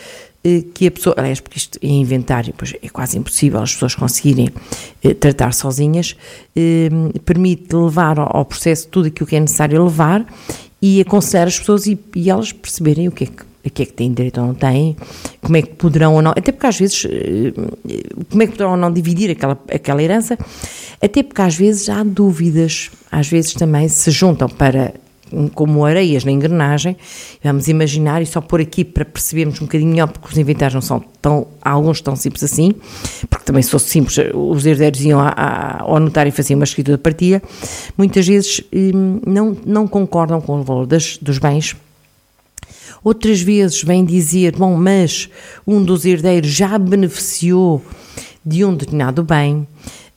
que 0.75 0.89
a 0.89 0.91
pessoa, 0.91 1.15
aliás, 1.17 1.41
porque 1.41 1.59
isto 1.59 1.79
é 1.83 1.87
inventário, 1.87 2.53
pois 2.57 2.75
é 2.83 2.89
quase 2.89 3.17
impossível 3.17 3.61
as 3.61 3.73
pessoas 3.73 3.95
conseguirem 3.95 4.49
eh, 5.03 5.15
tratar 5.15 5.55
sozinhas, 5.55 6.17
eh, 6.57 6.89
permite 7.25 7.75
levar 7.75 8.19
ao, 8.19 8.45
processo 8.45 8.89
tudo 8.89 9.07
aquilo 9.07 9.27
que 9.27 9.37
é 9.37 9.41
necessário 9.41 9.83
levar 9.83 10.27
e 10.81 11.01
aconselhar 11.01 11.47
as 11.47 11.59
pessoas 11.59 11.87
e, 11.87 11.99
e 12.17 12.29
elas 12.29 12.53
perceberem 12.53 13.07
o 13.07 13.13
que 13.13 13.25
é 13.25 13.27
que 13.29 13.53
a 13.65 13.71
que 13.71 13.83
é 13.83 13.87
que 13.87 13.93
têm 13.93 14.13
direito 14.13 14.41
ou 14.41 14.49
não 14.49 14.55
têm, 14.55 14.97
como 15.41 15.57
é 15.57 15.63
que 15.63 15.75
poderão 15.75 16.15
ou 16.15 16.23
não, 16.23 16.33
até 16.33 16.51
porque 16.51 16.67
às 16.67 16.77
vezes, 16.77 17.07
como 18.29 18.43
é 18.43 18.47
que 18.47 18.53
poderão 18.53 18.73
ou 18.73 18.77
não 18.77 18.93
dividir 18.93 19.31
aquela, 19.31 19.57
aquela 19.73 20.03
herança, 20.03 20.37
até 21.01 21.23
porque 21.23 21.41
às 21.41 21.55
vezes 21.55 21.89
há 21.89 22.03
dúvidas, 22.03 22.91
às 23.09 23.29
vezes 23.29 23.55
também 23.55 23.89
se 23.89 24.11
juntam 24.11 24.49
para 24.49 24.93
como 25.55 25.85
areias 25.85 26.25
na 26.25 26.31
engrenagem, 26.31 26.97
vamos 27.43 27.69
imaginar 27.69 28.23
e 28.23 28.27
só 28.27 28.41
pôr 28.41 28.61
aqui 28.61 28.85
para 28.85 29.05
percebermos 29.05 29.61
um 29.61 29.65
bocadinho 29.65 29.91
melhor, 29.91 30.09
porque 30.09 30.29
os 30.29 30.39
inventários 30.39 30.75
não 30.75 30.81
são 30.81 31.03
tão, 31.21 31.47
alguns 31.61 32.01
tão 32.01 32.17
simples 32.17 32.43
assim, 32.45 32.75
porque 33.29 33.45
também 33.45 33.63
se 33.63 33.71
fosse 33.71 33.89
simples, 33.89 34.17
os 34.35 34.67
herdeiros 34.67 35.01
iam 35.03 35.21
à, 35.21 35.29
à, 35.29 35.83
ao 35.83 36.01
notário 36.01 36.29
e 36.29 36.33
faziam 36.33 36.59
uma 36.59 36.65
escritura 36.65 36.97
de 36.97 37.03
partilha, 37.03 37.43
muitas 37.97 38.27
vezes 38.27 38.63
hum, 38.73 39.21
não, 39.27 39.57
não 39.65 39.89
concordam 39.89 40.41
com 40.41 40.61
o 40.61 40.63
valor 40.63 40.87
das, 40.87 41.17
dos 41.17 41.39
bens, 41.39 41.77
outras 43.03 43.41
vezes 43.41 43.83
vêm 43.83 44.05
dizer, 44.05 44.57
bom, 44.57 44.77
mas 44.77 45.29
um 45.67 45.83
dos 45.83 46.05
herdeiros 46.05 46.51
já 46.51 46.79
beneficiou 46.79 47.83
de 48.45 48.65
um 48.65 48.75
determinado 48.75 49.23
bem, 49.23 49.67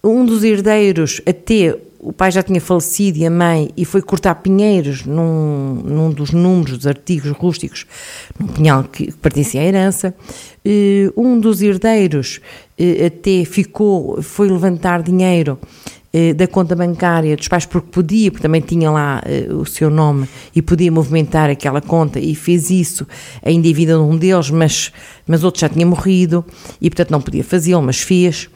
um 0.03 0.25
dos 0.25 0.43
herdeiros 0.43 1.21
até 1.25 1.75
o 2.05 2.13
pai 2.13 2.29
já 2.29 2.43
tinha 2.43 2.61
falecido 2.61 3.17
e 3.17 3.25
a 3.25 3.31
mãe, 3.31 3.71
e 3.75 3.83
foi 3.83 3.99
cortar 3.99 4.35
pinheiros 4.35 5.05
num, 5.05 5.81
num 5.83 6.11
dos 6.11 6.31
números 6.31 6.77
dos 6.77 6.87
artigos 6.87 7.31
rústicos, 7.31 7.87
num 8.39 8.45
pinhal 8.47 8.83
que 8.83 9.11
pertencia 9.13 9.59
à 9.59 9.63
herança. 9.63 10.13
Uh, 10.63 11.11
um 11.19 11.39
dos 11.39 11.63
herdeiros 11.63 12.39
uh, 12.79 13.05
até 13.07 13.43
ficou, 13.43 14.21
foi 14.21 14.47
levantar 14.47 15.01
dinheiro 15.01 15.59
eh, 16.17 16.33
da 16.33 16.47
conta 16.47 16.77
bancária 16.77 17.35
dos 17.35 17.49
pais, 17.49 17.65
porque 17.65 17.89
podia, 17.91 18.31
porque 18.31 18.41
também 18.41 18.61
tinha 18.61 18.89
lá 18.89 19.21
uh, 19.21 19.57
o 19.57 19.65
seu 19.65 19.89
nome 19.89 20.29
e 20.55 20.61
podia 20.61 20.89
movimentar 20.89 21.49
aquela 21.49 21.81
conta 21.81 22.21
e 22.21 22.33
fez 22.33 22.69
isso 22.69 23.05
ainda 23.43 23.67
em 23.67 23.73
vida 23.73 23.95
de 23.95 23.99
um 23.99 24.15
deles, 24.15 24.49
mas, 24.49 24.93
mas 25.27 25.43
outro 25.43 25.59
já 25.59 25.67
tinha 25.67 25.85
morrido 25.85 26.45
e 26.79 26.89
portanto 26.89 27.11
não 27.11 27.19
podia 27.19 27.43
fazê-lo, 27.43 27.81
mas 27.81 27.99
fez. 27.99 28.47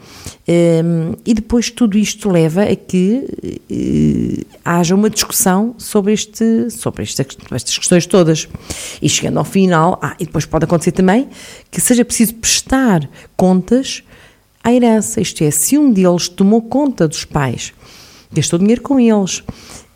E 1.24 1.32
depois 1.32 1.70
tudo 1.70 1.96
isto 1.96 2.28
leva 2.28 2.62
a 2.64 2.74
que 2.74 3.24
uh, 3.70 4.46
haja 4.64 4.94
uma 4.94 5.08
discussão 5.08 5.74
sobre, 5.78 6.12
este, 6.12 6.70
sobre 6.70 7.04
esta, 7.04 7.24
estas 7.52 7.78
questões 7.78 8.06
todas. 8.06 8.48
E 9.00 9.08
chegando 9.08 9.38
ao 9.38 9.44
final, 9.44 9.98
ah, 10.02 10.16
e 10.18 10.24
depois 10.24 10.44
pode 10.44 10.64
acontecer 10.64 10.92
também 10.92 11.28
que 11.70 11.80
seja 11.80 12.04
preciso 12.04 12.34
prestar 12.34 13.08
contas 13.36 14.02
à 14.62 14.72
herança, 14.72 15.20
isto 15.20 15.42
é, 15.42 15.50
se 15.50 15.78
um 15.78 15.90
deles 15.90 16.28
tomou 16.28 16.60
conta 16.60 17.08
dos 17.08 17.24
pais, 17.24 17.72
gastou 18.32 18.58
dinheiro 18.58 18.82
com 18.82 19.00
eles, 19.00 19.42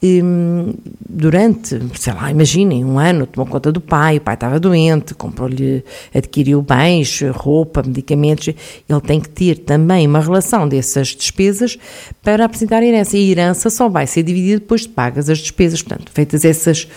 hum, 0.03 0.75
durante, 1.09 1.81
sei 1.99 2.13
lá, 2.13 2.31
imaginem, 2.31 2.85
um 2.85 2.99
ano 2.99 3.27
tomou 3.27 3.51
conta 3.51 3.73
do 3.73 3.81
pai, 3.81 4.19
o 4.19 4.21
pai 4.21 4.35
estava 4.35 4.61
doente, 4.61 5.15
comprou-lhe, 5.15 5.85
adquiriu 6.15 6.61
bens, 6.63 7.21
roupa, 7.33 7.83
medicamentos, 7.83 8.49
ele 8.49 9.01
tem 9.01 9.21
que 9.21 9.29
ter 9.29 9.59
também 9.59 10.07
uma 10.07 10.21
relação 10.21 10.69
dessas 10.69 11.09
despesas 11.09 11.79
para 12.23 12.45
apresentar 12.45 12.83
a 12.83 12.87
herança. 12.87 13.17
E 13.17 13.29
a 13.29 13.31
herança 13.33 13.71
só 13.71 13.89
vai 13.89 14.07
ser 14.07 14.23
dividida 14.23 14.61
depois 14.61 14.83
de 14.83 14.89
pagas 14.89 15.29
as 15.31 15.39
despesas. 15.39 15.83
Portanto, 15.83 16.11
feitas 16.13 16.45
essas 16.45 16.89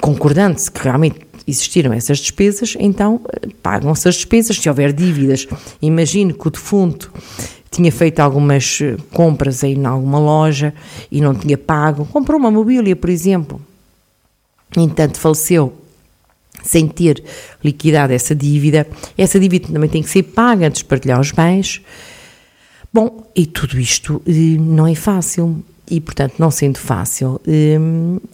concordantes, 0.00 0.68
que 0.68 0.82
realmente 0.82 1.20
existiram 1.46 1.92
essas 1.92 2.18
despesas, 2.18 2.76
então 2.78 3.20
eh, 3.32 3.48
pagam-se 3.62 4.08
as 4.08 4.14
despesas. 4.16 4.56
Se 4.56 4.68
houver 4.68 4.92
dívidas, 4.92 5.46
imagino 5.80 6.34
que 6.34 6.48
o 6.48 6.50
defunto 6.50 7.12
tinha 7.74 7.90
feito 7.90 8.20
algumas 8.20 8.78
eh, 8.80 8.96
compras 9.12 9.64
aí 9.64 9.74
em 9.74 9.84
alguma 9.84 10.18
loja 10.18 10.72
e 11.10 11.20
não 11.20 11.34
tinha 11.34 11.58
pago, 11.58 12.06
comprou 12.06 12.38
uma 12.38 12.50
mobília, 12.50 12.94
por 12.94 13.10
exemplo, 13.10 13.60
entanto 14.76 15.18
faleceu. 15.18 15.72
Sem 16.62 16.88
ter 16.88 17.22
liquidado 17.62 18.12
essa 18.12 18.34
dívida, 18.34 18.86
essa 19.18 19.38
dívida 19.38 19.68
também 19.70 19.90
tem 19.90 20.02
que 20.02 20.08
ser 20.08 20.22
paga 20.22 20.66
antes 20.66 20.78
de 20.78 20.86
partilhar 20.86 21.20
os 21.20 21.30
bens. 21.30 21.82
Bom, 22.90 23.26
e 23.36 23.44
tudo 23.44 23.78
isto 23.78 24.22
eh, 24.26 24.56
não 24.58 24.86
é 24.86 24.94
fácil. 24.94 25.62
E, 25.90 26.00
portanto, 26.00 26.36
não 26.38 26.50
sendo 26.50 26.78
fácil, 26.78 27.38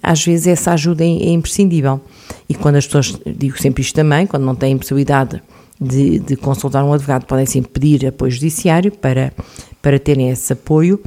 às 0.00 0.24
vezes 0.24 0.46
essa 0.46 0.70
ajuda 0.70 1.02
é, 1.02 1.08
é 1.08 1.30
imprescindível. 1.30 2.00
E 2.48 2.54
quando 2.54 2.76
as 2.76 2.86
pessoas, 2.86 3.18
digo 3.26 3.60
sempre 3.60 3.82
isto 3.82 3.96
também, 3.96 4.24
quando 4.24 4.44
não 4.44 4.54
têm 4.54 4.78
possibilidade 4.78 5.42
de, 5.80 6.18
de 6.18 6.36
consultar 6.36 6.84
um 6.84 6.92
advogado, 6.92 7.24
podem 7.24 7.46
sempre 7.46 7.70
pedir 7.70 8.06
apoio 8.06 8.30
judiciário 8.30 8.92
para, 8.92 9.32
para 9.80 9.98
terem 9.98 10.28
esse 10.28 10.52
apoio 10.52 11.00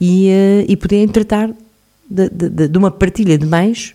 e, 0.00 0.28
uh, 0.30 0.64
e 0.66 0.76
poderem 0.76 1.06
tratar 1.06 1.50
de, 2.08 2.30
de, 2.30 2.68
de, 2.68 2.78
uma 2.78 2.90
partilha 2.90 3.36
de 3.36 3.44
bens, 3.44 3.94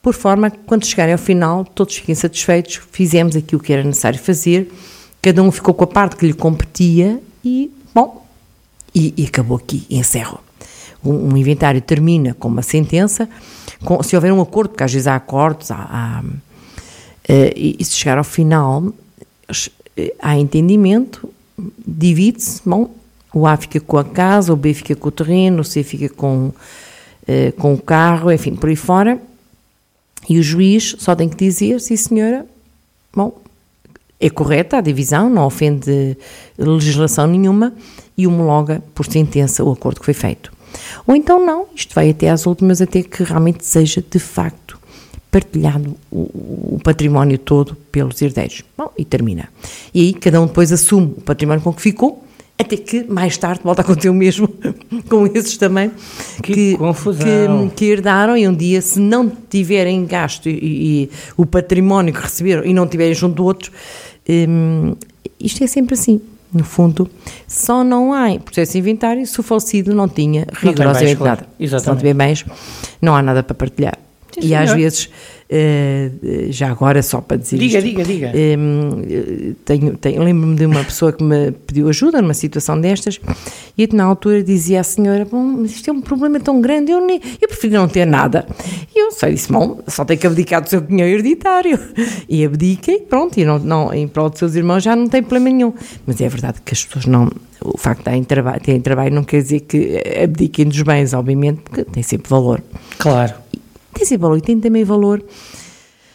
por 0.00 0.14
forma 0.14 0.50
que 0.50 0.58
quando 0.66 0.86
chegarem 0.86 1.12
ao 1.12 1.18
final 1.18 1.64
todos 1.64 1.96
fiquem 1.96 2.14
satisfeitos, 2.14 2.80
fizemos 2.90 3.36
aquilo 3.36 3.60
que 3.60 3.72
era 3.72 3.82
necessário 3.82 4.18
fazer, 4.18 4.72
cada 5.20 5.42
um 5.42 5.50
ficou 5.50 5.74
com 5.74 5.84
a 5.84 5.88
parte 5.88 6.16
que 6.16 6.26
lhe 6.26 6.32
competia 6.32 7.20
e, 7.44 7.70
bom, 7.94 8.26
e, 8.94 9.12
e 9.16 9.24
acabou 9.26 9.58
aqui, 9.58 9.84
encerro. 9.90 10.40
Um, 11.04 11.32
um 11.32 11.36
inventário 11.36 11.80
termina 11.80 12.34
com 12.34 12.48
uma 12.48 12.62
sentença, 12.62 13.28
com, 13.84 14.02
se 14.02 14.16
houver 14.16 14.32
um 14.32 14.40
acordo, 14.40 14.70
porque 14.70 14.84
às 14.84 14.92
vezes 14.92 15.06
há 15.06 15.16
acordos, 15.16 15.70
há, 15.70 15.76
há 15.76 16.22
uh, 16.22 17.52
e, 17.54 17.76
e, 17.78 17.84
se 17.84 17.94
chegar 17.94 18.18
ao 18.18 18.24
final, 18.24 18.92
há 20.20 20.36
entendimento, 20.36 21.28
divide-se, 21.86 22.60
bom, 22.64 22.90
o 23.32 23.46
A 23.46 23.56
fica 23.56 23.80
com 23.80 23.98
a 23.98 24.04
casa, 24.04 24.52
o 24.52 24.56
B 24.56 24.72
fica 24.74 24.94
com 24.94 25.08
o 25.08 25.12
terreno, 25.12 25.60
o 25.60 25.64
C 25.64 25.82
fica 25.82 26.08
com, 26.08 26.48
uh, 26.48 27.52
com 27.58 27.74
o 27.74 27.80
carro, 27.80 28.32
enfim, 28.32 28.54
por 28.54 28.68
aí 28.68 28.76
fora, 28.76 29.20
e 30.28 30.38
o 30.38 30.42
juiz 30.42 30.96
só 30.98 31.14
tem 31.14 31.28
que 31.28 31.36
dizer, 31.36 31.80
sim 31.80 31.96
senhora, 31.96 32.46
bom, 33.14 33.40
é 34.20 34.28
correta 34.28 34.78
a 34.78 34.80
divisão, 34.80 35.30
não 35.30 35.46
ofende 35.46 36.16
legislação 36.56 37.26
nenhuma 37.26 37.72
e 38.16 38.26
homologa 38.26 38.82
por 38.94 39.06
sentença 39.06 39.62
o 39.62 39.72
acordo 39.72 40.00
que 40.00 40.04
foi 40.04 40.14
feito. 40.14 40.52
Ou 41.06 41.14
então 41.14 41.44
não, 41.44 41.66
isto 41.74 41.94
vai 41.94 42.10
até 42.10 42.28
às 42.28 42.44
últimas, 42.46 42.82
até 42.82 43.02
que 43.02 43.22
realmente 43.22 43.64
seja 43.64 44.02
de 44.02 44.18
facto 44.18 44.77
partilhado 45.30 45.96
o, 46.10 46.74
o 46.74 46.80
património 46.82 47.38
todo 47.38 47.76
pelos 47.92 48.20
herdeiros. 48.22 48.62
Bom, 48.76 48.90
e 48.96 49.04
termina. 49.04 49.48
E 49.92 50.00
aí 50.00 50.14
cada 50.14 50.40
um 50.40 50.46
depois 50.46 50.72
assume 50.72 51.14
o 51.18 51.20
património 51.20 51.62
com 51.62 51.72
que 51.72 51.82
ficou, 51.82 52.24
até 52.58 52.76
que 52.76 53.04
mais 53.04 53.36
tarde 53.38 53.60
volta 53.62 53.82
a 53.82 53.84
acontecer 53.84 54.08
o 54.08 54.14
mesmo 54.14 54.48
com 55.08 55.26
esses 55.26 55.56
também 55.56 55.92
que, 56.42 56.52
que, 56.52 56.76
que, 56.76 57.70
que, 57.76 57.84
herdaram 57.84 58.36
e 58.36 58.48
um 58.48 58.54
dia 58.54 58.82
se 58.82 58.98
não 58.98 59.30
tiverem 59.48 60.04
gasto 60.04 60.48
e, 60.48 61.04
e, 61.04 61.10
o 61.36 61.46
património 61.46 62.12
que 62.12 62.20
receberam 62.20 62.64
e 62.64 62.74
não 62.74 62.86
tiverem 62.86 63.14
junto 63.14 63.36
do 63.36 63.44
outro, 63.44 63.70
hum, 64.28 64.94
isto 65.38 65.62
é 65.62 65.66
sempre 65.66 65.94
assim. 65.94 66.20
No 66.50 66.64
fundo, 66.64 67.10
só 67.46 67.84
não 67.84 68.14
há 68.14 68.38
processo 68.40 68.72
de 68.72 68.78
inventário 68.78 69.26
se 69.26 69.38
o 69.38 69.42
falecido 69.42 69.94
não 69.94 70.08
tinha 70.08 70.46
rigorosamente 70.50 71.22
nada. 71.22 71.46
Exatamente. 71.60 71.84
Se 71.84 71.88
não 71.90 71.96
tiver 71.98 72.14
bens, 72.14 72.46
não 73.02 73.14
há 73.14 73.20
nada 73.20 73.42
para 73.42 73.54
partilhar. 73.54 73.98
Sim, 74.32 74.46
e 74.46 74.54
às 74.54 74.72
vezes 74.72 75.10
eh, 75.50 76.10
já 76.50 76.70
agora, 76.70 77.02
só 77.02 77.22
para 77.22 77.38
dizer 77.38 77.56
diga, 77.56 77.78
isto, 77.78 77.88
diga, 77.88 78.04
diga. 78.04 78.32
Ehm, 78.34 79.54
tenho, 79.64 79.96
tenho, 79.96 80.22
lembro-me 80.22 80.54
de 80.54 80.66
uma 80.66 80.84
pessoa 80.84 81.10
que 81.10 81.24
me 81.24 81.52
pediu 81.52 81.88
ajuda 81.88 82.20
numa 82.20 82.34
situação 82.34 82.78
destas 82.78 83.18
e 83.76 83.88
na 83.94 84.04
altura 84.04 84.42
dizia 84.42 84.80
à 84.80 84.84
senhora, 84.84 85.24
bom, 85.24 85.42
mas 85.42 85.70
isto 85.70 85.88
é 85.88 85.92
um 85.92 86.02
problema 86.02 86.38
tão 86.38 86.60
grande, 86.60 86.92
eu, 86.92 87.00
nem, 87.00 87.18
eu 87.40 87.48
prefiro 87.48 87.74
não 87.74 87.88
ter 87.88 88.04
nada. 88.04 88.46
E 88.94 89.00
eu 89.00 89.10
só 89.10 89.26
disse, 89.26 89.50
bom, 89.50 89.80
só 89.86 90.04
tem 90.04 90.18
que 90.18 90.26
abdicar 90.26 90.60
do 90.60 90.68
seu 90.68 90.82
pinhão 90.82 91.08
hereditário. 91.08 91.78
E 92.28 92.44
abdica 92.44 92.92
e 92.92 93.00
pronto, 93.00 93.38
e 93.40 93.44
não, 93.44 93.58
não, 93.58 93.94
em 93.94 94.06
prol 94.06 94.28
dos 94.28 94.38
seus 94.38 94.54
irmãos 94.54 94.82
já 94.82 94.94
não 94.94 95.08
tem 95.08 95.22
problema 95.22 95.48
nenhum. 95.56 95.72
Mas 96.06 96.20
é 96.20 96.28
verdade 96.28 96.60
que 96.62 96.74
as 96.74 96.84
pessoas 96.84 97.06
não, 97.06 97.30
o 97.64 97.78
facto 97.78 98.00
de 98.00 98.04
terem 98.04 98.22
trabalho, 98.22 98.60
terem 98.60 98.80
trabalho 98.82 99.14
não 99.14 99.24
quer 99.24 99.40
dizer 99.40 99.60
que 99.60 100.02
abdiquem 100.22 100.66
dos 100.66 100.82
bens, 100.82 101.14
obviamente, 101.14 101.62
porque 101.62 101.84
tem 101.84 102.02
sempre 102.02 102.28
valor. 102.28 102.62
Claro 102.98 103.47
tem 103.94 104.04
sempre 104.04 104.22
valor 104.22 104.38
e 104.38 104.40
tem 104.40 104.60
também 104.60 104.84
valor 104.84 105.24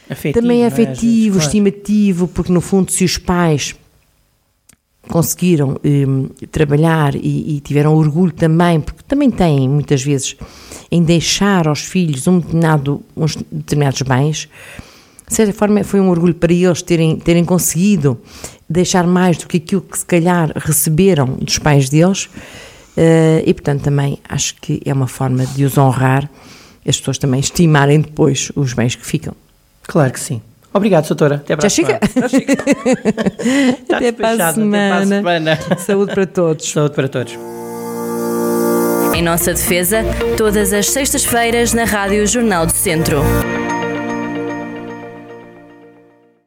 afetivo, 0.10 0.42
também 0.42 0.66
afetivo, 0.66 1.40
é? 1.40 1.42
estimativo, 1.42 2.28
porque 2.28 2.52
no 2.52 2.62
fundo 2.62 2.92
se 2.92 3.04
os 3.04 3.18
pais 3.18 3.76
conseguiram 5.10 5.78
um, 5.84 6.30
trabalhar 6.50 7.16
e, 7.16 7.58
e, 7.58 7.60
tiveram 7.60 7.94
orgulho 7.96 8.32
também, 8.32 8.80
porque 8.80 9.04
também 9.06 9.30
têm 9.30 9.68
muitas 9.68 10.02
vezes 10.02 10.36
em 10.90 11.04
deixar 11.04 11.68
aos 11.68 11.82
filhos 11.82 12.26
um 12.28 12.40
determinado, 12.40 13.04
uns 13.16 13.36
determinados 13.52 14.02
bens, 14.02 14.50
de 15.28 15.36
certa 15.36 15.54
forma 15.54 15.84
foi 15.84 16.00
um 16.00 16.10
orgulho 16.10 16.36
para 16.36 16.54
eles 16.54 16.82
terem, 16.82 17.18
terem 17.18 17.44
conseguido 17.44 18.20
deixar 18.70 19.06
mais 19.06 19.38
do 19.38 19.48
que 19.48 19.58
aquilo 19.58 19.82
que 19.82 19.98
se 19.98 20.06
calhar 20.06 20.52
receberam 20.56 21.26
dos 21.42 21.58
pais 21.60 21.90
deles, 21.90 22.26
uh, 22.26 23.44
e 23.46 23.54
portanto 23.54 23.82
também 23.82 24.20
acho 24.28 24.56
que 24.62 24.82
é 24.86 24.94
uma 24.94 25.08
forma 25.08 25.46
de 25.46 25.66
os 25.66 25.78
honrar 25.78 26.30
as 26.88 26.98
pessoas 26.98 27.18
também 27.18 27.40
estimarem 27.40 28.02
depois 28.02 28.52
os 28.56 28.74
bens 28.74 28.96
que 28.96 29.06
ficam. 29.06 29.36
Claro 29.84 30.12
que 30.12 30.20
sim. 30.20 30.42
Obrigado, 30.74 31.08
doutora. 31.08 31.36
Até 31.36 31.56
para 31.56 31.70
Já 31.70 31.76
chega? 31.76 32.00
Já 32.16 32.28
chega. 32.28 32.54
até, 33.94 34.12
para 34.12 34.50
a 34.50 34.54
semana. 34.54 34.96
Até 34.96 34.98
para 34.98 34.98
a 34.98 35.06
semana. 35.06 35.60
Saúde 35.78 36.14
para 36.14 36.26
todos. 36.26 36.72
Saúde 36.72 36.96
para 36.96 37.08
todos. 37.08 37.38
Em 39.14 39.22
nossa 39.22 39.54
defesa, 39.54 40.04
todas 40.36 40.74
as 40.74 40.90
sextas-feiras 40.90 41.74
na 41.74 41.84
Rádio 41.84 42.26
Jornal 42.26 42.66
do 42.66 42.72
Centro. 42.72 43.22